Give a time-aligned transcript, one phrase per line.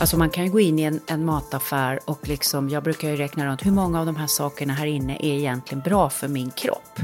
[0.00, 3.16] Alltså man kan ju gå in i en, en mataffär och liksom, jag brukar ju
[3.16, 6.50] räkna runt hur många av de här sakerna här inne är egentligen bra för min
[6.50, 7.00] kropp.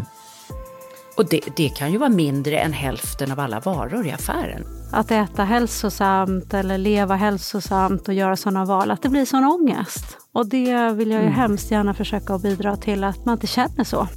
[1.16, 4.64] Och det, det kan ju vara mindre än hälften av alla varor i affären.
[4.92, 10.16] Att äta hälsosamt eller leva hälsosamt och göra sådana val, att det blir sån ångest.
[10.32, 11.38] Och det vill jag ju mm.
[11.38, 14.08] hemskt gärna försöka att bidra till att man inte känner så.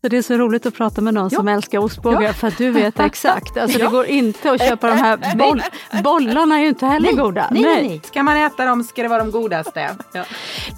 [0.00, 1.36] Det är så roligt att prata med någon ja.
[1.38, 2.32] som älskar ostbågar ja.
[2.32, 3.56] för att du vet exakt.
[3.56, 3.84] Alltså ja.
[3.84, 5.62] Det går inte att köpa de här boll
[6.02, 7.24] bollarna är ju inte heller nej.
[7.24, 7.48] goda.
[7.50, 7.88] Nej, nej.
[7.88, 9.96] nej, Ska man äta dem ska det vara de godaste.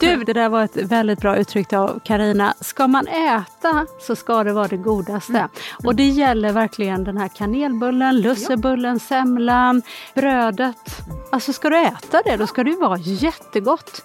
[0.00, 2.54] Du, det där var ett väldigt bra uttryck av Karina.
[2.60, 5.32] Ska man äta så ska det vara det godaste.
[5.32, 5.50] Mm.
[5.84, 9.82] Och det gäller verkligen den här kanelbullen, lussebullen, semlan,
[10.14, 11.00] brödet.
[11.32, 14.02] Alltså ska du äta det, då ska det ju vara jättegott.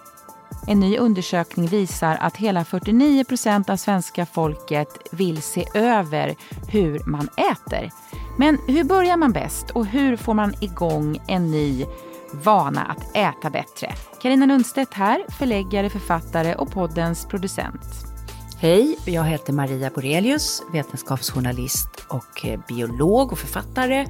[0.68, 6.36] En ny undersökning visar att hela 49 procent av svenska folket vill se över
[6.68, 7.92] hur man äter.
[8.38, 11.86] Men hur börjar man bäst och hur får man igång en ny
[12.32, 13.94] vana att äta bättre?
[14.22, 18.15] Karina Lundstedt här, förläggare, författare och poddens producent.
[18.58, 24.08] Hej, jag heter Maria Borelius, vetenskapsjournalist och eh, biolog och författare.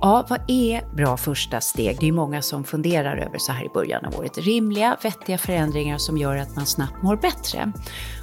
[0.00, 1.96] Ja, vad är bra första steg?
[2.00, 4.38] Det är många som funderar över så här i början av året.
[4.38, 7.72] Rimliga, vettiga förändringar som gör att man snabbt mår bättre.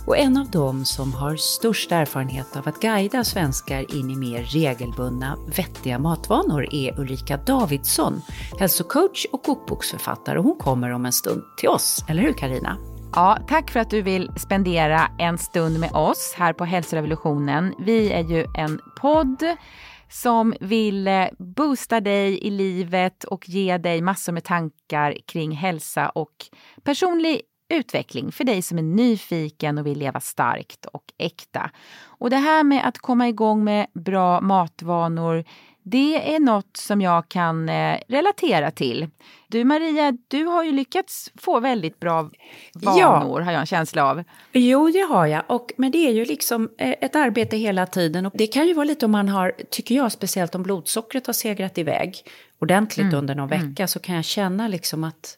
[0.08, 4.44] Och en av dem som har störst erfarenhet av att guida svenskar in i mer
[4.44, 8.22] regelbundna, vettiga matvanor är Ulrika Davidsson,
[8.60, 10.40] hälsocoach och kokboksförfattare.
[10.40, 12.91] Hon kommer om en stund till oss, eller hur Karina?
[13.16, 17.74] Ja, tack för att du vill spendera en stund med oss här på Hälsorevolutionen.
[17.80, 19.44] Vi är ju en podd
[20.10, 26.10] som vill eh, boosta dig i livet och ge dig massor med tankar kring hälsa
[26.10, 26.32] och
[26.84, 31.72] personlig utveckling för dig som är nyfiken och vill leva starkt och äkta.
[32.04, 35.44] Och det här med att komma igång med bra matvanor,
[35.84, 39.08] det är något som jag kan eh, relatera till.
[39.48, 42.30] Du Maria, du har ju lyckats få väldigt bra
[42.74, 43.44] vanor ja.
[43.44, 44.24] har jag en känsla av.
[44.52, 45.44] Jo, det har jag.
[45.48, 48.26] Och, men det är ju liksom eh, ett arbete hela tiden.
[48.26, 51.34] Och det kan ju vara lite om man har, tycker jag, speciellt om blodsockret har
[51.34, 52.24] segrat iväg
[52.60, 53.18] ordentligt mm.
[53.18, 53.88] under någon vecka, mm.
[53.88, 55.38] så kan jag känna liksom att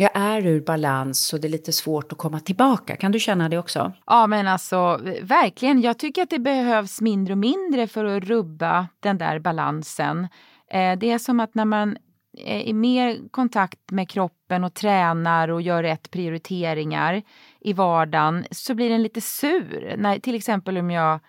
[0.00, 2.96] jag är ur balans och det är lite svårt att komma tillbaka.
[2.96, 3.92] Kan du känna det också?
[4.06, 5.80] Ja men alltså verkligen.
[5.80, 10.28] Jag tycker att det behövs mindre och mindre för att rubba den där balansen.
[10.70, 11.96] Eh, det är som att när man
[12.36, 17.22] är i mer kontakt med kroppen och tränar och gör rätt prioriteringar
[17.60, 19.94] i vardagen så blir den lite sur.
[19.98, 21.20] När, till exempel om jag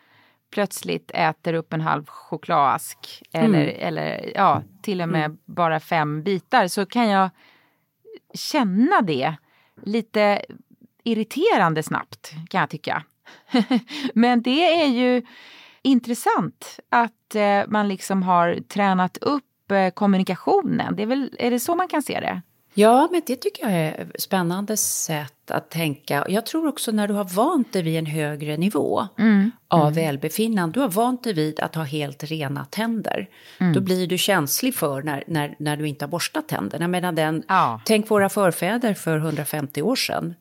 [0.53, 3.75] plötsligt äter upp en halv chokladask eller, mm.
[3.79, 5.37] eller ja, till och med mm.
[5.45, 7.29] bara fem bitar så kan jag
[8.33, 9.35] känna det
[9.83, 10.41] lite
[11.03, 13.03] irriterande snabbt kan jag tycka.
[14.13, 15.21] Men det är ju
[15.81, 20.95] intressant att eh, man liksom har tränat upp eh, kommunikationen.
[20.95, 22.41] Det är, väl, är det så man kan se det?
[22.79, 26.25] Ja, men det tycker jag är ett spännande sätt att tänka.
[26.29, 29.51] Jag tror också när du har vant dig vid en högre nivå mm.
[29.67, 29.93] av mm.
[29.93, 33.29] välbefinnande, du har vant dig vid att ha helt rena tänder,
[33.59, 33.73] mm.
[33.73, 36.87] då blir du känslig för när, när, när du inte har borstat tänderna.
[36.87, 37.81] Medan den, ja.
[37.85, 40.35] Tänk våra förfäder för 150 år sedan.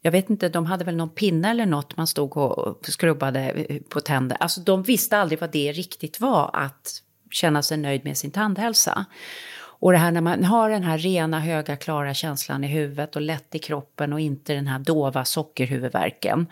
[0.00, 4.00] Jag vet inte, de hade väl någon pinne eller något man stod och skrubbade på
[4.00, 4.36] tänder.
[4.40, 9.06] Alltså de visste aldrig vad det riktigt var att känna sig nöjd med sin tandhälsa.
[9.80, 13.22] Och det här när man har den här rena, höga, klara känslan i huvudet och
[13.22, 16.46] lätt i kroppen och inte den här dova sockerhuvudvärken.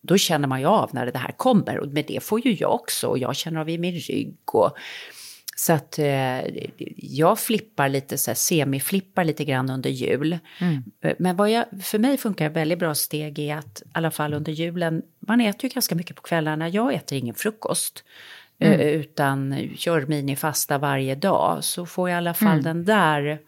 [0.00, 2.74] Då känner man ju av när det här kommer och med det får ju jag
[2.74, 4.76] också och jag känner av i min rygg och
[5.56, 6.40] så att eh,
[6.96, 10.38] jag flippar lite, så här, semiflippar lite grann under jul.
[10.60, 10.82] Mm.
[11.18, 14.34] Men vad jag, för mig funkar ett väldigt bra steg är att i alla fall
[14.34, 18.04] under julen, man äter ju ganska mycket på kvällarna, jag äter ingen frukost.
[18.60, 18.80] Mm.
[18.80, 22.62] Eh, utan kör minifasta varje dag så får jag i alla fall mm.
[22.62, 23.38] den där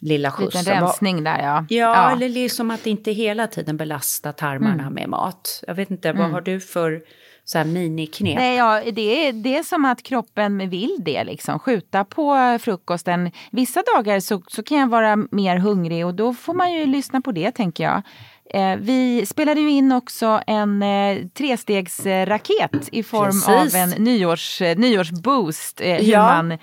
[0.00, 0.60] lilla skjutsen.
[0.60, 1.66] Liten rensning där ja.
[1.68, 1.76] ja.
[1.76, 2.12] ja.
[2.12, 4.94] eller liksom att inte hela tiden belasta tarmarna mm.
[4.94, 5.64] med mat.
[5.66, 6.32] Jag vet inte, vad mm.
[6.32, 7.02] har du för
[7.44, 8.36] så här miniknep?
[8.36, 11.58] Nej, ja, det, är, det är som att kroppen vill det, liksom.
[11.58, 13.30] skjuta på frukosten.
[13.50, 17.20] Vissa dagar så, så kan jag vara mer hungrig och då får man ju lyssna
[17.20, 18.02] på det tänker jag.
[18.50, 23.74] Eh, vi spelade ju in också en eh, trestegsraket i form Precis.
[23.74, 25.80] av en nyårs, eh, nyårsboost.
[25.80, 26.58] Eh, hur man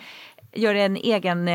[0.53, 1.49] gör en egen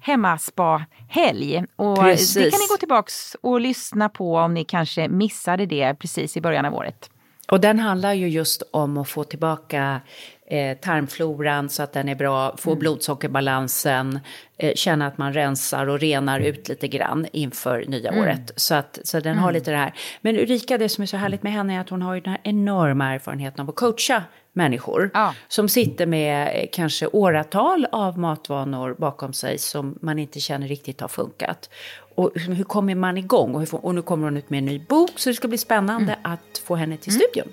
[0.00, 1.64] hemmaspa-helg.
[1.76, 2.34] Och precis.
[2.34, 6.40] det kan ni gå tillbaks och lyssna på om ni kanske missade det precis i
[6.40, 7.10] början av året.
[7.50, 10.00] Och den handlar ju just om att få tillbaka
[10.52, 12.78] eh, tarmfloran så att den är bra, få Mm.
[12.78, 14.20] blodsockerbalansen,
[14.58, 18.22] eh, känna att man rensar och renar ut lite grann inför nya Mm.
[18.22, 18.52] året.
[18.56, 19.94] Så, att, så den har lite det här.
[20.20, 22.30] Men Ulrika, det som är så härligt med henne är att hon har ju den
[22.30, 24.22] här enorma erfarenheten av att coacha
[24.52, 25.34] människor Ja.
[25.48, 31.00] som sitter med eh, kanske åratal av matvanor bakom sig som man inte känner riktigt
[31.00, 31.70] har funkat.
[32.14, 33.54] Och hur kommer man igång?
[33.54, 35.58] Och, hur och nu kommer hon ut med en ny bok så det ska bli
[35.58, 37.52] spännande att få henne till studion.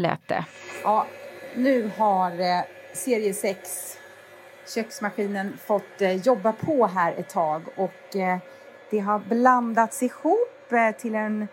[0.00, 0.44] lät det.
[0.82, 1.06] Ja,
[1.54, 2.60] nu har eh,
[2.92, 3.96] serie 6
[4.74, 8.38] köksmaskinen fått eh, jobba på här ett tag och eh,
[8.90, 11.48] det har blandats ihop eh, till en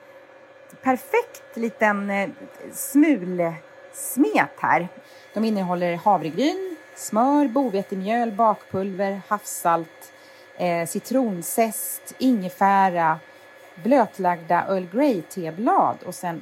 [0.83, 2.29] perfekt liten eh,
[2.73, 4.87] smulsmet här.
[5.33, 10.13] De innehåller havregryn, smör, bovetemjöl, bakpulver, havssalt,
[10.57, 13.19] eh, citronzest, ingefära,
[13.83, 16.41] blötlagda Earl Grey-teblad och sen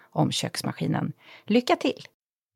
[0.11, 1.13] om köksmaskinen.
[1.45, 2.03] Lycka till!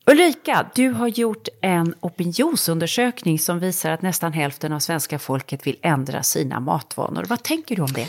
[0.08, 5.78] Ulrika, du har gjort en opinionsundersökning som visar att nästan hälften av svenska folket vill
[5.82, 7.26] ändra sina matvanor.
[7.30, 8.08] Vad tänker du om det?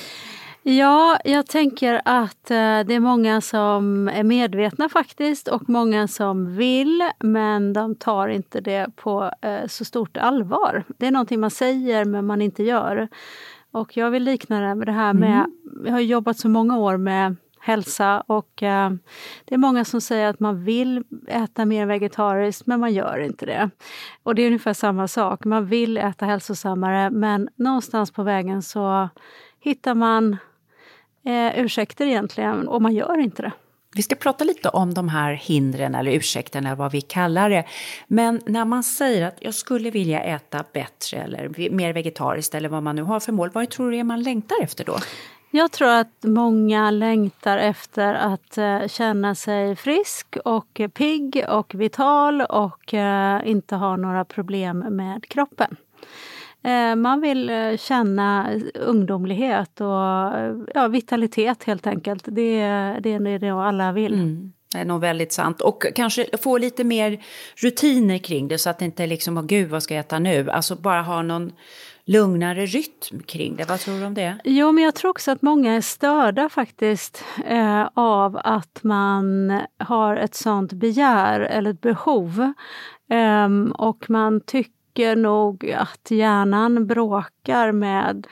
[0.62, 6.56] Ja, jag tänker att eh, det är många som är medvetna faktiskt och många som
[6.56, 10.84] vill men de tar inte det på eh, så stort allvar.
[10.98, 13.08] Det är någonting man säger men man inte gör.
[13.70, 15.86] Och jag vill likna det med det här med, mm.
[15.86, 17.36] jag har jobbat så många år med
[17.66, 18.90] hälsa och eh,
[19.44, 23.46] det är många som säger att man vill äta mer vegetariskt men man gör inte
[23.46, 23.70] det.
[24.22, 29.08] Och det är ungefär samma sak, man vill äta hälsosammare men någonstans på vägen så
[29.60, 30.36] hittar man
[31.24, 33.52] eh, ursäkter egentligen och man gör inte det.
[33.96, 37.64] Vi ska prata lite om de här hindren eller ursäkterna vad vi kallar det.
[38.06, 42.82] Men när man säger att jag skulle vilja äta bättre eller mer vegetariskt eller vad
[42.82, 44.98] man nu har för mål, vad tror du det är man längtar efter då?
[45.56, 52.40] Jag tror att många längtar efter att eh, känna sig frisk och pigg och vital
[52.40, 55.76] och eh, inte ha några problem med kroppen.
[56.62, 59.96] Eh, man vill känna ungdomlighet och
[60.74, 62.24] ja, vitalitet helt enkelt.
[62.24, 62.58] Det,
[63.00, 64.14] det är det alla vill.
[64.14, 64.52] Mm.
[64.72, 65.60] Det är nog väldigt sant.
[65.60, 67.24] Och kanske få lite mer
[67.56, 70.18] rutiner kring det så att det inte är liksom, oh, gud vad ska jag äta
[70.18, 70.50] nu?
[70.50, 71.52] Alltså bara ha någon
[72.06, 73.64] lugnare rytm kring det.
[73.68, 74.36] Vad tror du om det?
[74.44, 80.16] Jo, men jag tror också att många är störda faktiskt eh, av att man har
[80.16, 82.52] ett sånt begär eller ett behov.
[83.10, 88.26] Eh, och man tycker nog att hjärnan bråkar med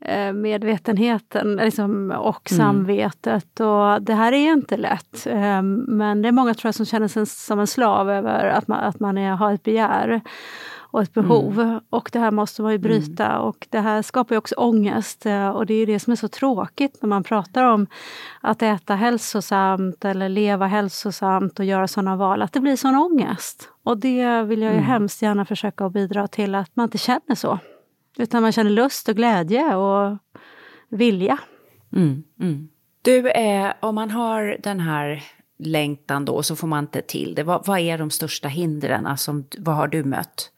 [0.00, 2.58] eh, medvetenheten liksom, och mm.
[2.58, 3.60] samvetet.
[3.60, 5.26] Och det här är inte lätt.
[5.26, 8.68] Ehm, men det är många tror jag som känner sig som en slav över att
[8.68, 10.20] man, att man är, har ett begär
[10.96, 11.60] och ett behov.
[11.60, 11.80] Mm.
[11.90, 13.42] Och det här måste man ju bryta mm.
[13.42, 15.26] och det här skapar ju också ångest.
[15.54, 17.86] Och det är det som är så tråkigt när man pratar om
[18.40, 23.68] att äta hälsosamt eller leva hälsosamt och göra sådana val, att det blir sån ångest.
[23.82, 24.90] Och det vill jag ju mm.
[24.90, 27.58] hemskt gärna försöka bidra till att man inte känner så.
[28.18, 30.18] Utan man känner lust och glädje och
[30.88, 31.38] vilja.
[31.92, 32.68] Mm, mm.
[33.02, 35.22] Du, eh, om man har den här
[35.58, 37.42] längtan då så får man inte till det.
[37.42, 39.06] Vad, vad är de största hindren?
[39.06, 40.52] Alltså, vad har du mött?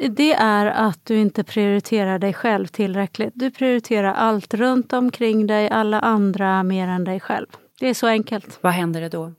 [0.00, 3.32] Det är att du inte prioriterar dig själv tillräckligt.
[3.34, 7.46] Du prioriterar allt runt omkring dig, alla andra mer än dig själv.
[7.80, 8.58] Det är så enkelt.
[8.60, 9.32] Vad händer det då?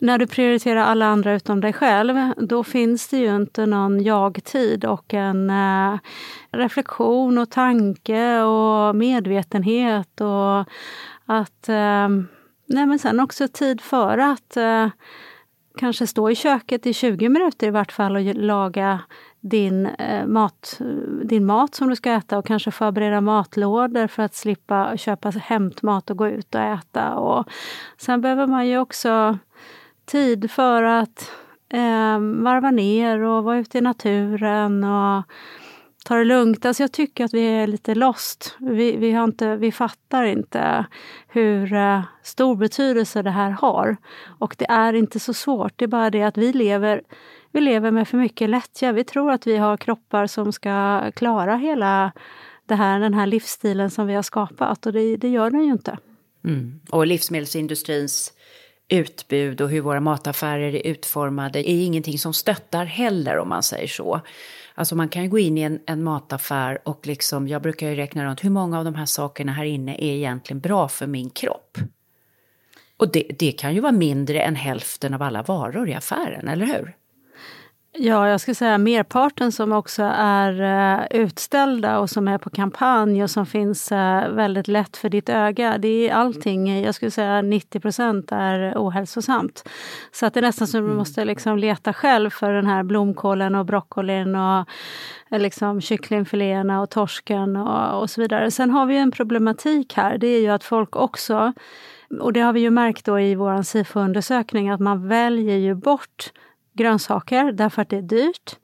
[0.00, 4.84] När du prioriterar alla andra utom dig själv, då finns det ju inte någon jag-tid
[4.84, 5.98] och en eh,
[6.50, 10.60] reflektion och tanke och medvetenhet och
[11.26, 11.68] att...
[11.68, 12.08] Eh,
[12.68, 14.88] nej men sen också tid för att eh,
[15.76, 19.00] kanske stå i köket i 20 minuter i vart fall och laga
[19.48, 20.80] din, eh, mat,
[21.24, 26.10] din mat som du ska äta och kanske förbereda matlådor för att slippa köpa hämtmat
[26.10, 27.14] och gå ut och äta.
[27.14, 27.48] Och
[27.98, 29.38] sen behöver man ju också
[30.04, 31.30] tid för att
[31.68, 35.22] eh, varva ner och vara ute i naturen och
[36.04, 36.66] ta det lugnt.
[36.66, 38.56] Alltså jag tycker att vi är lite lost.
[38.58, 40.86] Vi, vi, har inte, vi fattar inte
[41.28, 43.96] hur eh, stor betydelse det här har.
[44.38, 45.72] Och det är inte så svårt.
[45.76, 47.02] Det är bara det att vi lever
[47.56, 48.92] vi lever med för mycket lättja.
[48.92, 52.12] Vi tror att vi har kroppar som ska klara hela
[52.66, 55.72] det här, den här livsstilen som vi har skapat och det, det gör den ju
[55.72, 55.98] inte.
[56.44, 56.80] Mm.
[56.90, 58.32] Och livsmedelsindustrins
[58.88, 63.88] utbud och hur våra mataffärer är utformade är ingenting som stöttar heller om man säger
[63.88, 64.20] så.
[64.74, 67.94] Alltså man kan ju gå in i en, en, mataffär och liksom, jag brukar ju
[67.94, 71.30] räkna runt hur många av de här sakerna här inne är egentligen bra för min
[71.30, 71.78] kropp.
[72.96, 76.66] Och det, det kan ju vara mindre än hälften av alla varor i affären, eller
[76.66, 76.94] hur?
[77.98, 80.60] Ja, jag skulle säga merparten som också är
[81.00, 85.28] uh, utställda och som är på kampanj och som finns uh, väldigt lätt för ditt
[85.28, 85.78] öga.
[85.78, 89.68] Det är allting, jag skulle säga 90 procent är ohälsosamt.
[90.12, 90.96] Så att det är nästan som du mm.
[90.96, 94.68] måste liksom leta själv för den här blomkålen och broccolin och
[95.32, 98.50] uh, liksom kycklingfiléerna och torsken och, och så vidare.
[98.50, 101.52] Sen har vi en problematik här, det är ju att folk också
[102.20, 106.32] och det har vi ju märkt då i vår SIFO-undersökning att man väljer ju bort
[106.76, 108.58] grönsaker därför att det är dyrt.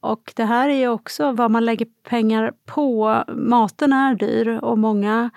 [0.00, 3.24] Och det här är ju också vad man lägger pengar på.
[3.28, 5.30] Maten är dyr och många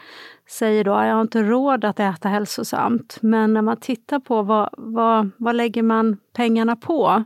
[0.50, 3.18] säger då att jag har inte råd att äta hälsosamt.
[3.22, 7.24] Men när man tittar på vad, vad, vad lägger man pengarna på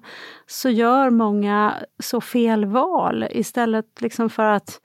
[0.47, 4.81] så gör många så fel val istället liksom för att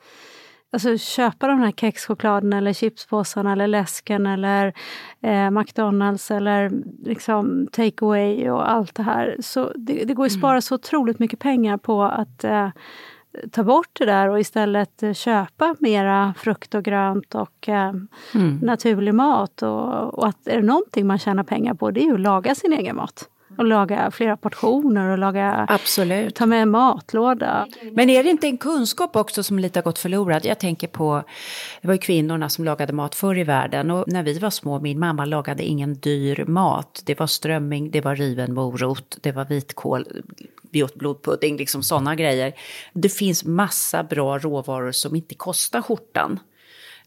[0.75, 4.73] alltså, köpa de här kexchokladen eller chipspåsarna eller läsken eller
[5.21, 6.73] eh, McDonalds eller
[7.05, 9.37] liksom take away och allt det här.
[9.41, 10.41] Så det, det går att mm.
[10.41, 10.63] spara mm.
[10.63, 12.69] så otroligt mycket pengar på att eh,
[13.51, 17.93] ta bort det där och istället eh, köpa mera frukt och grönt och eh,
[18.35, 18.59] mm.
[18.63, 19.63] naturlig mat.
[19.63, 22.55] Och, och, att är det någonting man tjänar pengar på det är ju att laga
[22.55, 23.29] sin egen mat.
[23.59, 26.35] Och laga flera portioner och laga, Absolut.
[26.35, 27.67] ta med matlåda.
[27.93, 30.45] Men är det inte en kunskap också som lite har gått förlorad?
[30.45, 31.23] Jag tänker på,
[31.81, 34.81] det var ju kvinnorna som lagade mat förr i världen och när vi var små,
[34.81, 37.03] min mamma lagade ingen dyr mat.
[37.07, 40.07] Det var strömming, det var riven morot, det var vitkål,
[40.71, 42.53] vi åt blodpudding, liksom sådana grejer.
[42.93, 46.39] Det finns massa bra råvaror som inte kostar skjortan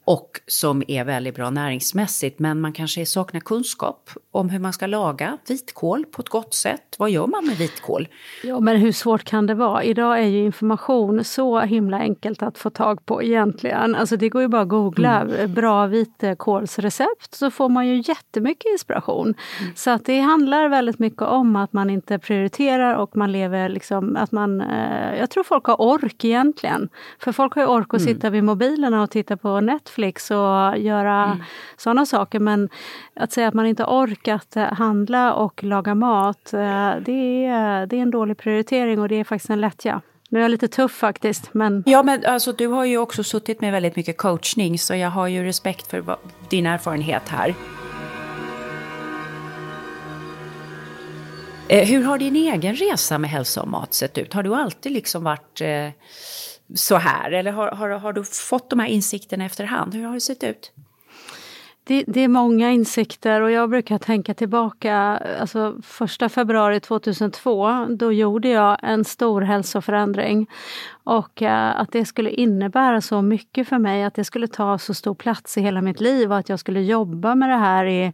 [0.07, 2.39] och som är väldigt bra näringsmässigt.
[2.39, 6.95] Men man kanske saknar kunskap om hur man ska laga vitkål på ett gott sätt.
[6.97, 8.07] Vad gör man med vitkål?
[8.43, 9.83] Ja, men hur svårt kan det vara?
[9.83, 13.95] Idag är ju information så himla enkelt att få tag på egentligen.
[13.95, 15.53] Alltså det går ju bara att googla mm.
[15.53, 19.27] bra vitkålsrecept så får man ju jättemycket inspiration.
[19.27, 19.75] Mm.
[19.75, 24.15] Så att det handlar väldigt mycket om att man inte prioriterar och man lever liksom
[24.15, 24.61] att man...
[24.61, 26.89] Eh, jag tror folk har ork egentligen.
[27.19, 28.13] För folk har ju ork att mm.
[28.13, 31.43] sitta vid mobilerna och titta på Netflix Netflix och göra mm.
[31.77, 32.39] sådana saker.
[32.39, 32.69] Men
[33.15, 36.59] att säga att man inte orkat handla och laga mat, eh,
[37.05, 40.01] det är, det är en dålig prioritering och det är faktiskt en lättja.
[40.29, 41.53] Nu är jag lite tuff faktiskt.
[41.53, 41.83] Men...
[41.85, 45.27] Ja, men alltså, du har ju också suttit med väldigt mycket coachning så jag har
[45.27, 46.17] ju respekt för
[46.49, 47.55] din erfarenhet här.
[51.69, 54.33] Eh, hur har din egen resa med hälsa och mat sett ut?
[54.33, 55.89] Har du alltid liksom varit eh,
[56.75, 57.31] så här?
[57.31, 59.93] Eller har, har, har du fått de här insikterna efterhand?
[59.93, 60.71] Hur har det sett ut?
[61.87, 64.95] Det, det, är många insikter och jag brukar tänka tillbaka.
[65.39, 70.47] Alltså första februari 2002, då gjorde jag en stor hälsoförändring.
[71.03, 74.93] Och eh, att det skulle innebära så mycket för mig, att det skulle ta så
[74.93, 78.13] stor plats i hela mitt liv och att jag skulle jobba med det här i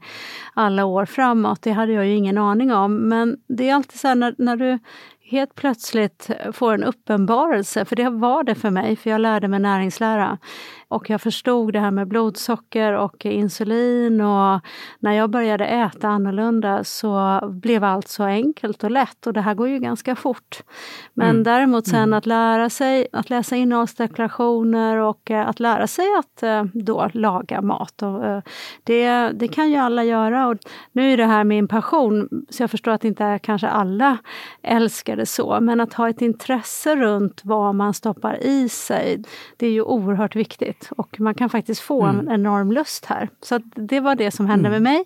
[0.53, 2.95] alla år framåt, det hade jag ju ingen aning om.
[2.95, 4.79] Men det är alltid så här när, när du
[5.33, 9.59] helt plötsligt får en uppenbarelse, för det var det för mig, för jag lärde mig
[9.59, 10.37] näringslära.
[10.93, 14.59] Och jag förstod det här med blodsocker och insulin och
[14.99, 19.53] när jag började äta annorlunda så blev allt så enkelt och lätt och det här
[19.53, 20.63] går ju ganska fort.
[21.13, 21.43] Men mm.
[21.43, 22.13] däremot sen mm.
[22.13, 27.61] att lära sig att läsa innehållsdeklarationer och eh, att lära sig att eh, då laga
[27.61, 28.01] mat.
[28.01, 28.41] Och, eh,
[28.83, 30.47] det, det kan ju alla göra.
[30.47, 30.57] Och
[30.91, 34.17] nu är det här min passion, så jag förstår att inte kanske alla
[34.61, 35.59] älskar det så.
[35.61, 39.23] Men att ha ett intresse runt vad man stoppar i sig,
[39.57, 42.19] det är ju oerhört viktigt och man kan faktiskt få mm.
[42.19, 43.29] en enorm lust här.
[43.41, 44.83] Så det var det som hände mm.
[44.83, 45.03] med mig.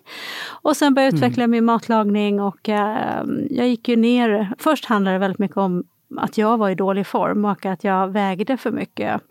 [0.62, 1.28] Och sen började jag mm.
[1.28, 4.54] utveckla min matlagning och eh, jag gick ju ner.
[4.58, 5.84] Först handlade det väldigt mycket om
[6.16, 9.22] att jag var i dålig form och att jag vägde för mycket.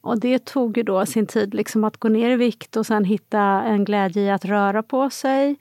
[0.00, 3.04] Och det tog ju då sin tid liksom att gå ner i vikt och sen
[3.04, 5.56] hitta en glädje i att röra på sig.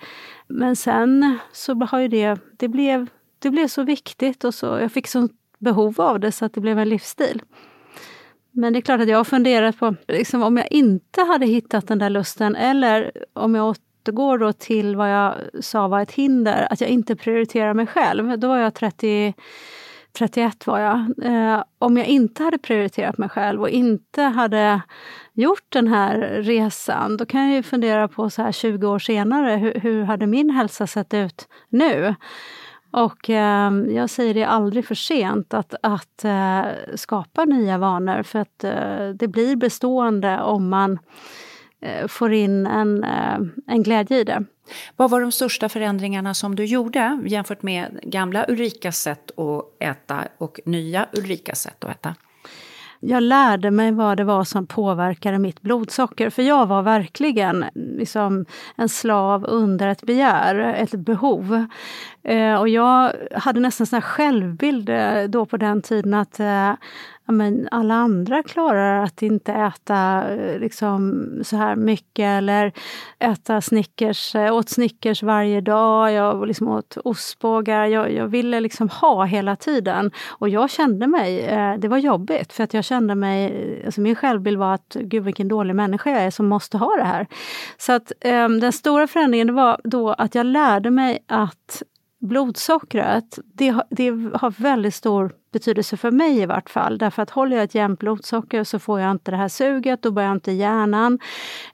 [0.47, 3.07] Men sen så har ju det, det blev,
[3.39, 6.61] det blev så viktigt och så, jag fick sånt behov av det så att det
[6.61, 7.41] blev en livsstil.
[8.51, 11.87] Men det är klart att jag har funderat på liksom, om jag inte hade hittat
[11.87, 16.67] den där lusten eller om jag återgår då till vad jag sa var ett hinder,
[16.71, 18.39] att jag inte prioriterar mig själv.
[18.39, 19.33] Då var jag 30,
[20.17, 21.25] 31 var jag.
[21.25, 24.81] Eh, om jag inte hade prioriterat mig själv och inte hade
[25.33, 29.55] gjort den här resan, då kan jag ju fundera på så här 20 år senare,
[29.55, 32.15] hur, hur hade min hälsa sett ut nu?
[32.91, 38.23] Och eh, jag säger det är aldrig för sent att, att eh, skapa nya vanor
[38.23, 40.99] för att eh, det blir bestående om man
[41.81, 44.43] eh, får in en, eh, en glädje i det.
[44.95, 50.27] Vad var de största förändringarna som du gjorde jämfört med gamla Ulrikas sätt att äta
[50.37, 52.15] och nya Ulrikas sätt att äta?
[52.99, 56.29] Jag lärde mig vad det var som påverkade mitt blodsocker.
[56.29, 61.65] För jag var verkligen liksom en slav under ett begär, ett behov.
[62.23, 66.73] Eh, och jag hade nästan en självbild eh, då på den tiden att eh,
[67.31, 72.73] men alla andra klarar att inte äta eh, liksom, så här mycket eller
[73.19, 77.85] äta Snickers, eh, åt Snickers varje dag, jag liksom åt ostbågar.
[77.85, 80.11] Jag, jag ville liksom ha hela tiden.
[80.27, 84.15] Och jag kände mig, eh, det var jobbigt för att jag kände mig, alltså min
[84.15, 87.27] självbild var att gud vilken dålig människa jag är som måste ha det här.
[87.77, 91.83] Så att ehm, den stora förändringen var då att jag lärde mig att
[92.19, 96.97] blodsockret, det, det har väldigt stor betydelse för mig i vart fall.
[96.97, 100.11] Därför att håller jag ett jämnt blodsocker så får jag inte det här suget, då
[100.11, 101.19] börjar inte hjärnan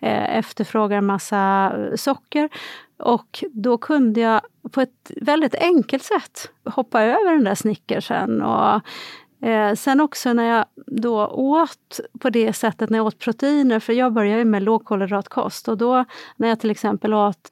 [0.01, 2.49] eh, efterfråga en massa eh, socker.
[2.97, 8.41] Och då kunde jag på ett väldigt enkelt sätt hoppa över den där snickersen.
[8.41, 8.81] Och,
[9.47, 13.93] eh, sen också när jag då åt på det sättet, när jag åt proteiner, för
[13.93, 16.05] jag började med lågkolhydratkost och då
[16.37, 17.51] när jag till exempel åt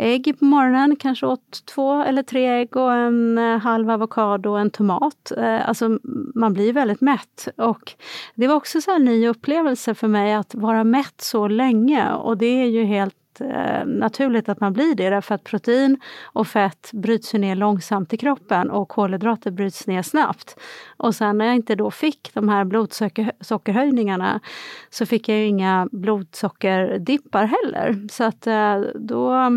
[0.00, 4.60] ägg på morgonen, kanske åt två eller tre ägg och en eh, halv avokado och
[4.60, 5.32] en tomat.
[5.36, 5.98] Eh, alltså
[6.34, 7.48] man blir väldigt mätt.
[7.56, 7.92] Och
[8.34, 12.46] det var också en ny upplevelse för mig att vara mätt så länge och det
[12.46, 17.34] är ju helt eh, naturligt att man blir det därför att protein och fett bryts
[17.34, 20.60] ner långsamt i kroppen och kolhydrater bryts ner snabbt.
[20.96, 24.40] Och sen när jag inte då fick de här blodsockerhöjningarna
[24.90, 28.08] så fick jag ju inga blodsockerdippar heller.
[28.10, 28.46] Så att
[28.94, 29.50] då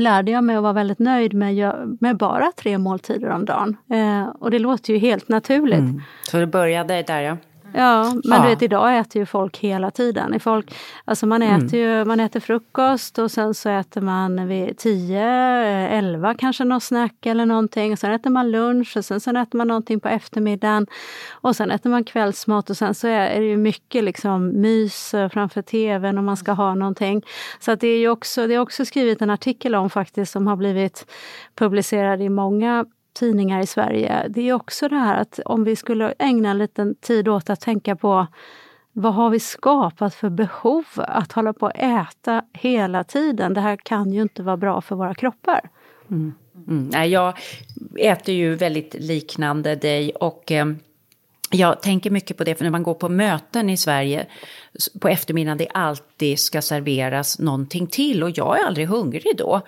[0.00, 3.76] lärde jag mig att vara väldigt nöjd med, med bara tre måltider om dagen.
[3.90, 5.78] Eh, och det låter ju helt naturligt.
[5.78, 6.02] Mm.
[6.22, 7.36] Så det började där ja.
[7.78, 8.42] Ja, men ja.
[8.42, 10.40] du vet idag äter ju folk hela tiden.
[10.40, 11.56] Folk, alltså man, mm.
[11.56, 11.98] äter mm.
[11.98, 15.20] ju, man äter frukost och sen så äter man vid 10,
[15.88, 17.92] 11 kanske någon snack eller någonting.
[17.92, 20.86] Och sen äter man lunch och sen så äter man någonting på eftermiddagen.
[21.30, 25.62] Och sen äter man kvällsmat och sen så är det ju mycket liksom mys framför
[25.62, 27.22] tvn om man ska ha någonting.
[27.60, 30.46] Så att det är ju också, det är också skrivit en artikel om faktiskt som
[30.46, 31.06] har blivit
[31.54, 32.84] publicerad i många
[33.16, 36.94] tidningar i Sverige, det är också det här att om vi skulle ägna en liten
[36.94, 38.26] tid åt att tänka på
[38.92, 43.54] vad har vi skapat för behov att hålla på att äta hela tiden?
[43.54, 45.60] Det här kan ju inte vara bra för våra kroppar.
[46.10, 46.34] Mm.
[46.68, 46.88] Mm.
[46.92, 47.38] Nej, jag
[47.98, 50.66] äter ju väldigt liknande dig och eh,
[51.50, 54.26] jag tänker mycket på det, för när man går på möten i Sverige
[55.00, 59.62] på eftermiddagen, det alltid ska serveras någonting till och jag är aldrig hungrig då.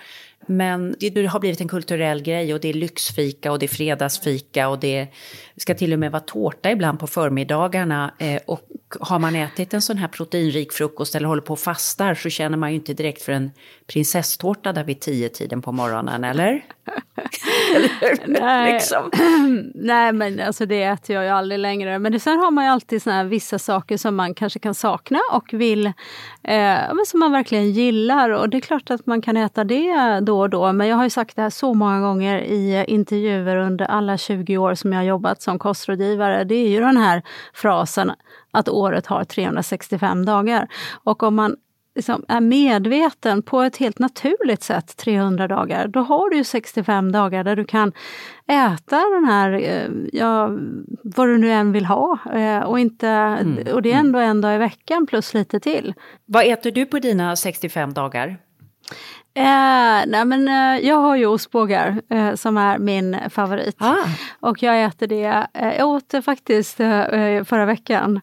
[0.47, 4.69] Men det har blivit en kulturell grej och det är lyxfika och det är fredagsfika
[4.69, 5.09] och det
[5.57, 8.15] ska till och med vara tårta ibland på förmiddagarna.
[8.19, 8.61] Eh, och
[9.01, 12.57] har man ätit en sån här proteinrik frukost eller håller på och fastar så känner
[12.57, 13.51] man ju inte direkt för en
[13.87, 16.65] prinsesstårta där vid tio tiden på morgonen, eller?
[17.77, 18.73] eller Nej.
[18.73, 19.11] Liksom.
[19.75, 21.99] Nej, men alltså det äter jag ju aldrig längre.
[21.99, 25.19] Men det, sen har man ju alltid såna vissa saker som man kanske kan sakna
[25.33, 25.87] och vill,
[26.43, 28.31] eh, som man verkligen gillar.
[28.31, 30.73] Och det är klart att man kan äta det då och då.
[30.73, 34.59] Men jag har ju sagt det här så många gånger i intervjuer under alla 20
[34.59, 36.45] år som jag har jobbat som kostrådgivare.
[36.45, 37.23] Det är ju den här
[37.55, 38.13] frasen
[38.51, 40.69] att året har 365 dagar.
[41.05, 41.57] Och om man
[41.95, 47.13] liksom är medveten på ett helt naturligt sätt 300 dagar, då har du ju 65
[47.13, 47.93] dagar där du kan
[48.47, 50.51] äta den här, eh, ja,
[51.03, 52.19] vad du nu än vill ha.
[52.33, 53.75] Eh, och, inte, mm.
[53.75, 55.95] och det är ändå en dag i veckan plus lite till.
[56.27, 58.39] Vad äter du på dina 65 dagar?
[59.39, 63.77] Eh, nej men, eh, jag har ju ostbågar eh, som är min favorit.
[63.79, 63.97] Ah.
[64.41, 68.21] Och jag äter det, eh, jag åt det faktiskt eh, eh, förra veckan.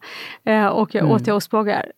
[0.72, 1.10] och jag mm.
[1.10, 1.92] åt jag ostbågar.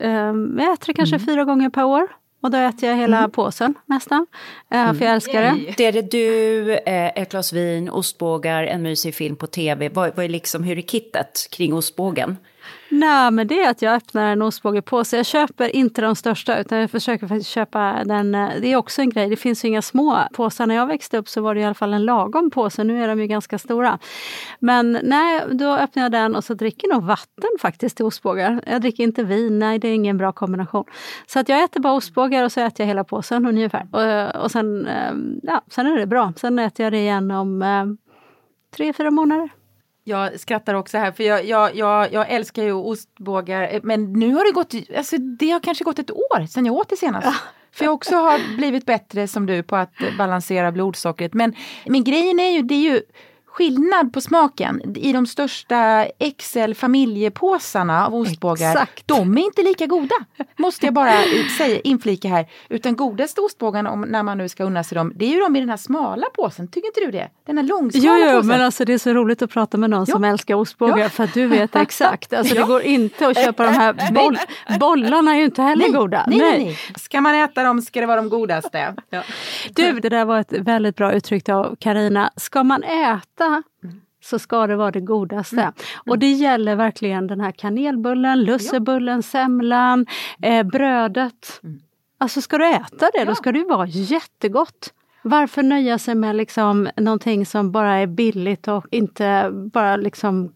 [0.59, 1.27] jag äter det kanske mm.
[1.27, 2.09] fyra gånger per år.
[2.43, 3.31] Och då äter jag hela mm.
[3.31, 4.27] påsen nästan.
[4.71, 4.97] Mm.
[4.97, 5.75] För jag älskar det.
[5.77, 9.89] Det är det du, ett glas vin, ostbågar, en mysig film på tv.
[9.89, 12.37] Vad, vad är liksom, hur är kittet kring ostbågen?
[12.90, 15.16] Nej, men det är att jag öppnar en ostbågepåse.
[15.16, 18.35] Jag köper inte de största utan jag försöker faktiskt köpa den.
[18.35, 20.66] Eh, det är också en grej, det finns ju inga små påsar.
[20.66, 23.09] När jag växte upp så var det i alla fall en lagom påse, nu är
[23.09, 23.98] de ju ganska stora.
[24.59, 28.62] Men nej, då öppnar jag den och så dricker nog vatten faktiskt till ostbågar.
[28.66, 30.85] Jag dricker inte vin, nej det är ingen bra kombination.
[31.27, 33.87] Så att jag äter bara ostbågar och så äter jag hela påsen ungefär.
[33.92, 36.33] Och, eh, och sen, eh, ja, sen är det bra.
[36.37, 37.85] Sen äter jag det igen om eh,
[38.77, 39.58] tre, fyra månader.
[40.09, 44.44] Jag skrattar också här för jag, jag, jag, jag, älskar ju ostbågar men nu har
[44.44, 47.27] det gått, alltså det har kanske gått ett år sedan jag åt det senast.
[47.27, 47.35] Ja.
[47.73, 51.35] För jag också har blivit bättre som du på att balansera blodsockret.
[51.35, 51.55] Men,
[51.87, 53.03] men grejen är ju, det är ju
[53.59, 54.97] skillnad på smaken.
[54.97, 56.07] I de största
[56.38, 59.07] XL familjepåsarna av ostbågar, Exakt.
[59.07, 60.14] de är inte lika goda.
[60.57, 61.12] Måste jag bara
[61.59, 62.47] säga, inflika här.
[62.68, 65.57] Utan godaste ostbågarna, om, när man nu ska unna sig dem, det är ju de
[65.57, 66.68] i den här smala påsen.
[66.68, 67.29] Tycker inte du det?
[67.47, 68.47] Den här långsmala jo, jo, påsen.
[68.47, 70.12] men alltså det är så roligt att prata med någon jo.
[70.12, 71.09] som älskar ostbågar ja.
[71.09, 72.33] för att du vet exakt.
[72.33, 72.61] Alltså ja.
[72.61, 74.38] det går inte att köpa de här boll,
[74.81, 76.01] bollarna är ju inte heller nej.
[76.01, 76.25] goda.
[76.27, 76.64] Nej, nej.
[76.64, 76.79] nej.
[76.97, 78.94] Ska man äta dem ska det vara de godaste.
[79.11, 79.23] Ja.
[79.71, 82.31] Du, det där var ett väldigt bra uttryck av Karina.
[82.37, 84.01] Ska man äta Mm.
[84.25, 85.61] så ska det vara det godaste.
[85.61, 85.73] Mm.
[85.97, 86.21] Och mm.
[86.21, 90.07] det gäller verkligen den här kanelbullen, lussebullen, semlan,
[90.43, 91.61] eh, brödet.
[91.63, 91.81] Mm.
[92.19, 94.93] Alltså ska du äta det, då ska det ju vara jättegott.
[95.23, 100.53] Varför nöja sig med liksom någonting som bara är billigt och inte bara liksom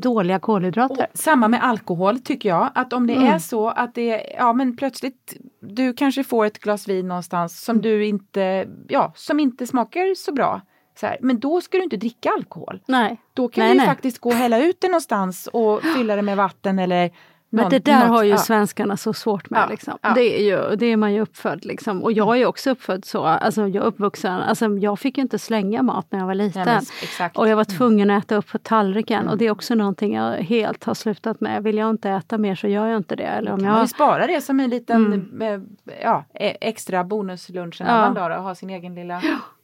[0.00, 1.06] dåliga kolhydrater?
[1.12, 3.34] Och samma med alkohol tycker jag, att om det mm.
[3.34, 7.80] är så att det ja men plötsligt du kanske får ett glas vin någonstans som
[7.80, 10.60] du inte, ja, som inte smakar så bra.
[11.02, 12.80] Här, men då ska du inte dricka alkohol.
[12.86, 13.20] Nej.
[13.34, 13.86] Då kan nej, du nej.
[13.86, 17.10] faktiskt gå och hälla ut det någonstans och fylla det med vatten eller
[17.52, 18.36] men det där något, har ju ja.
[18.36, 19.60] svenskarna så svårt med.
[19.60, 19.98] Ja, liksom.
[20.02, 20.12] ja.
[20.14, 22.02] Det, är ju, det är man ju uppfödd liksom.
[22.02, 23.24] Och jag är också uppfödd så.
[23.24, 26.66] Alltså, jag är uppvuxen, alltså, jag fick ju inte slänga mat när jag var liten.
[26.66, 27.78] Men, och jag var mm.
[27.78, 29.20] tvungen att äta upp på tallriken.
[29.20, 29.32] Mm.
[29.32, 31.62] Och det är också någonting jag helt har slutat med.
[31.62, 33.22] Vill jag inte äta mer så gör jag inte det.
[33.22, 33.74] Eller om kan jag...
[33.74, 35.76] man spara det som en liten mm.
[35.86, 39.22] Eh, e- extra bonuslunch en annan dag och ha sin egen lilla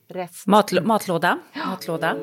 [0.09, 0.47] rest.
[0.47, 1.38] Mat, matlåda.
[1.66, 2.16] matlåda.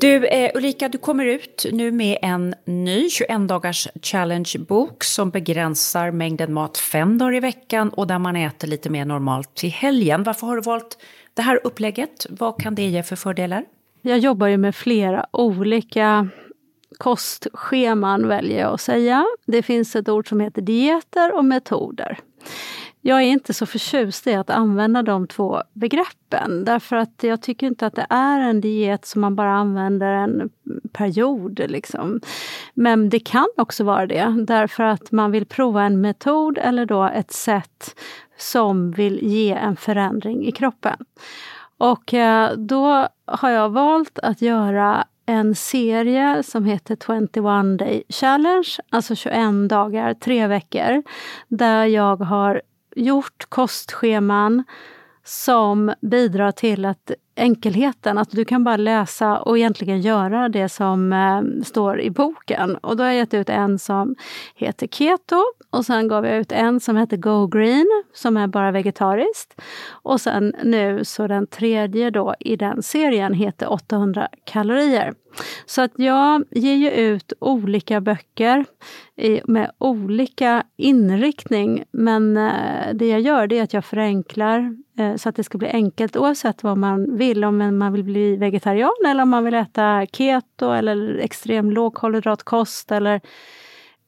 [0.00, 6.10] Du eh, Ulrika, du kommer ut nu med en ny 21 dagars challenge-bok som begränsar
[6.10, 10.22] mängden mat fem dagar i veckan och där man äter lite mer normalt till helgen.
[10.22, 10.98] Varför har du valt
[11.34, 12.26] det här upplägget?
[12.30, 13.64] Vad kan det ge för fördelar?
[14.02, 16.28] Jag jobbar ju med flera olika
[16.98, 19.24] kostscheman väljer jag att säga.
[19.46, 22.18] Det finns ett ord som heter dieter och metoder.
[23.04, 27.66] Jag är inte så förtjust i att använda de två begreppen därför att jag tycker
[27.66, 30.50] inte att det är en diet som man bara använder en
[30.92, 31.60] period.
[31.68, 32.20] Liksom.
[32.74, 37.04] Men det kan också vara det därför att man vill prova en metod eller då
[37.04, 38.00] ett sätt
[38.38, 40.96] som vill ge en förändring i kroppen.
[41.78, 48.68] Och eh, då har jag valt att göra en serie som heter 21 Day Challenge,
[48.90, 51.02] alltså 21 dagar, tre veckor,
[51.48, 52.62] där jag har
[52.96, 54.64] gjort kostscheman
[55.24, 61.12] som bidrar till att enkelheten, att du kan bara läsa och egentligen göra det som
[61.12, 62.76] eh, står i boken.
[62.76, 64.16] Och då har jag gett ut en som
[64.54, 68.70] heter Keto och sen gav jag ut en som heter Go Green som är bara
[68.70, 69.60] vegetariskt.
[69.90, 75.14] Och sen nu så den tredje då i den serien heter 800 kalorier.
[75.66, 78.64] Så att jag ger ju ut olika böcker
[79.44, 81.84] med olika inriktning.
[81.92, 85.58] Men eh, det jag gör det är att jag förenklar Eh, så att det ska
[85.58, 87.44] bli enkelt oavsett vad man vill.
[87.44, 93.20] Om man vill bli vegetarian eller om man vill äta keto eller extrem lågkolhydratkost eller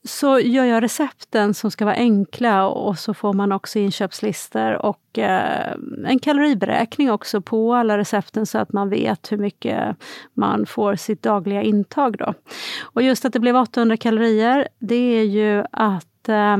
[0.07, 5.18] så gör jag recepten som ska vara enkla och så får man också inköpslistor och
[5.18, 5.75] eh,
[6.07, 9.97] en kaloriberäkning också på alla recepten så att man vet hur mycket
[10.35, 12.18] man får sitt dagliga intag.
[12.18, 12.35] Då.
[12.83, 16.57] Och just att det blev 800 kalorier, det är ju att eh,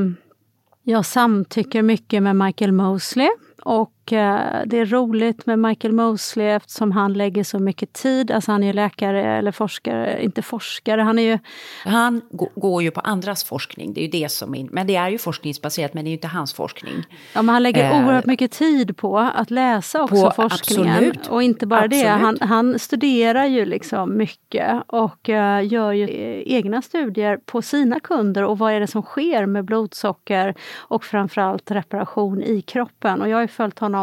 [0.83, 3.29] jag samtycker mycket med Michael Mosley
[3.63, 8.31] och det är roligt med Michael Mosley eftersom han lägger så mycket tid.
[8.31, 11.39] Alltså han är läkare eller forskare, inte forskare, han är ju...
[11.85, 12.23] Han
[12.55, 15.19] går ju på andras forskning, det är ju det som är, men det är ju
[15.19, 17.05] forskningsbaserat men det är ju inte hans forskning.
[17.33, 20.95] Ja men han lägger eh, oerhört mycket tid på att läsa också på, forskningen.
[20.95, 21.27] Absolut.
[21.27, 22.05] Och inte bara absolut.
[22.05, 26.09] det, han, han, studerar ju liksom mycket och uh, gör ju
[26.47, 31.71] egna studier på sina kunder och vad är det som sker med blodsocker och framförallt
[31.71, 33.23] reparation i kroppen.
[33.23, 33.94] Och jag är följt honom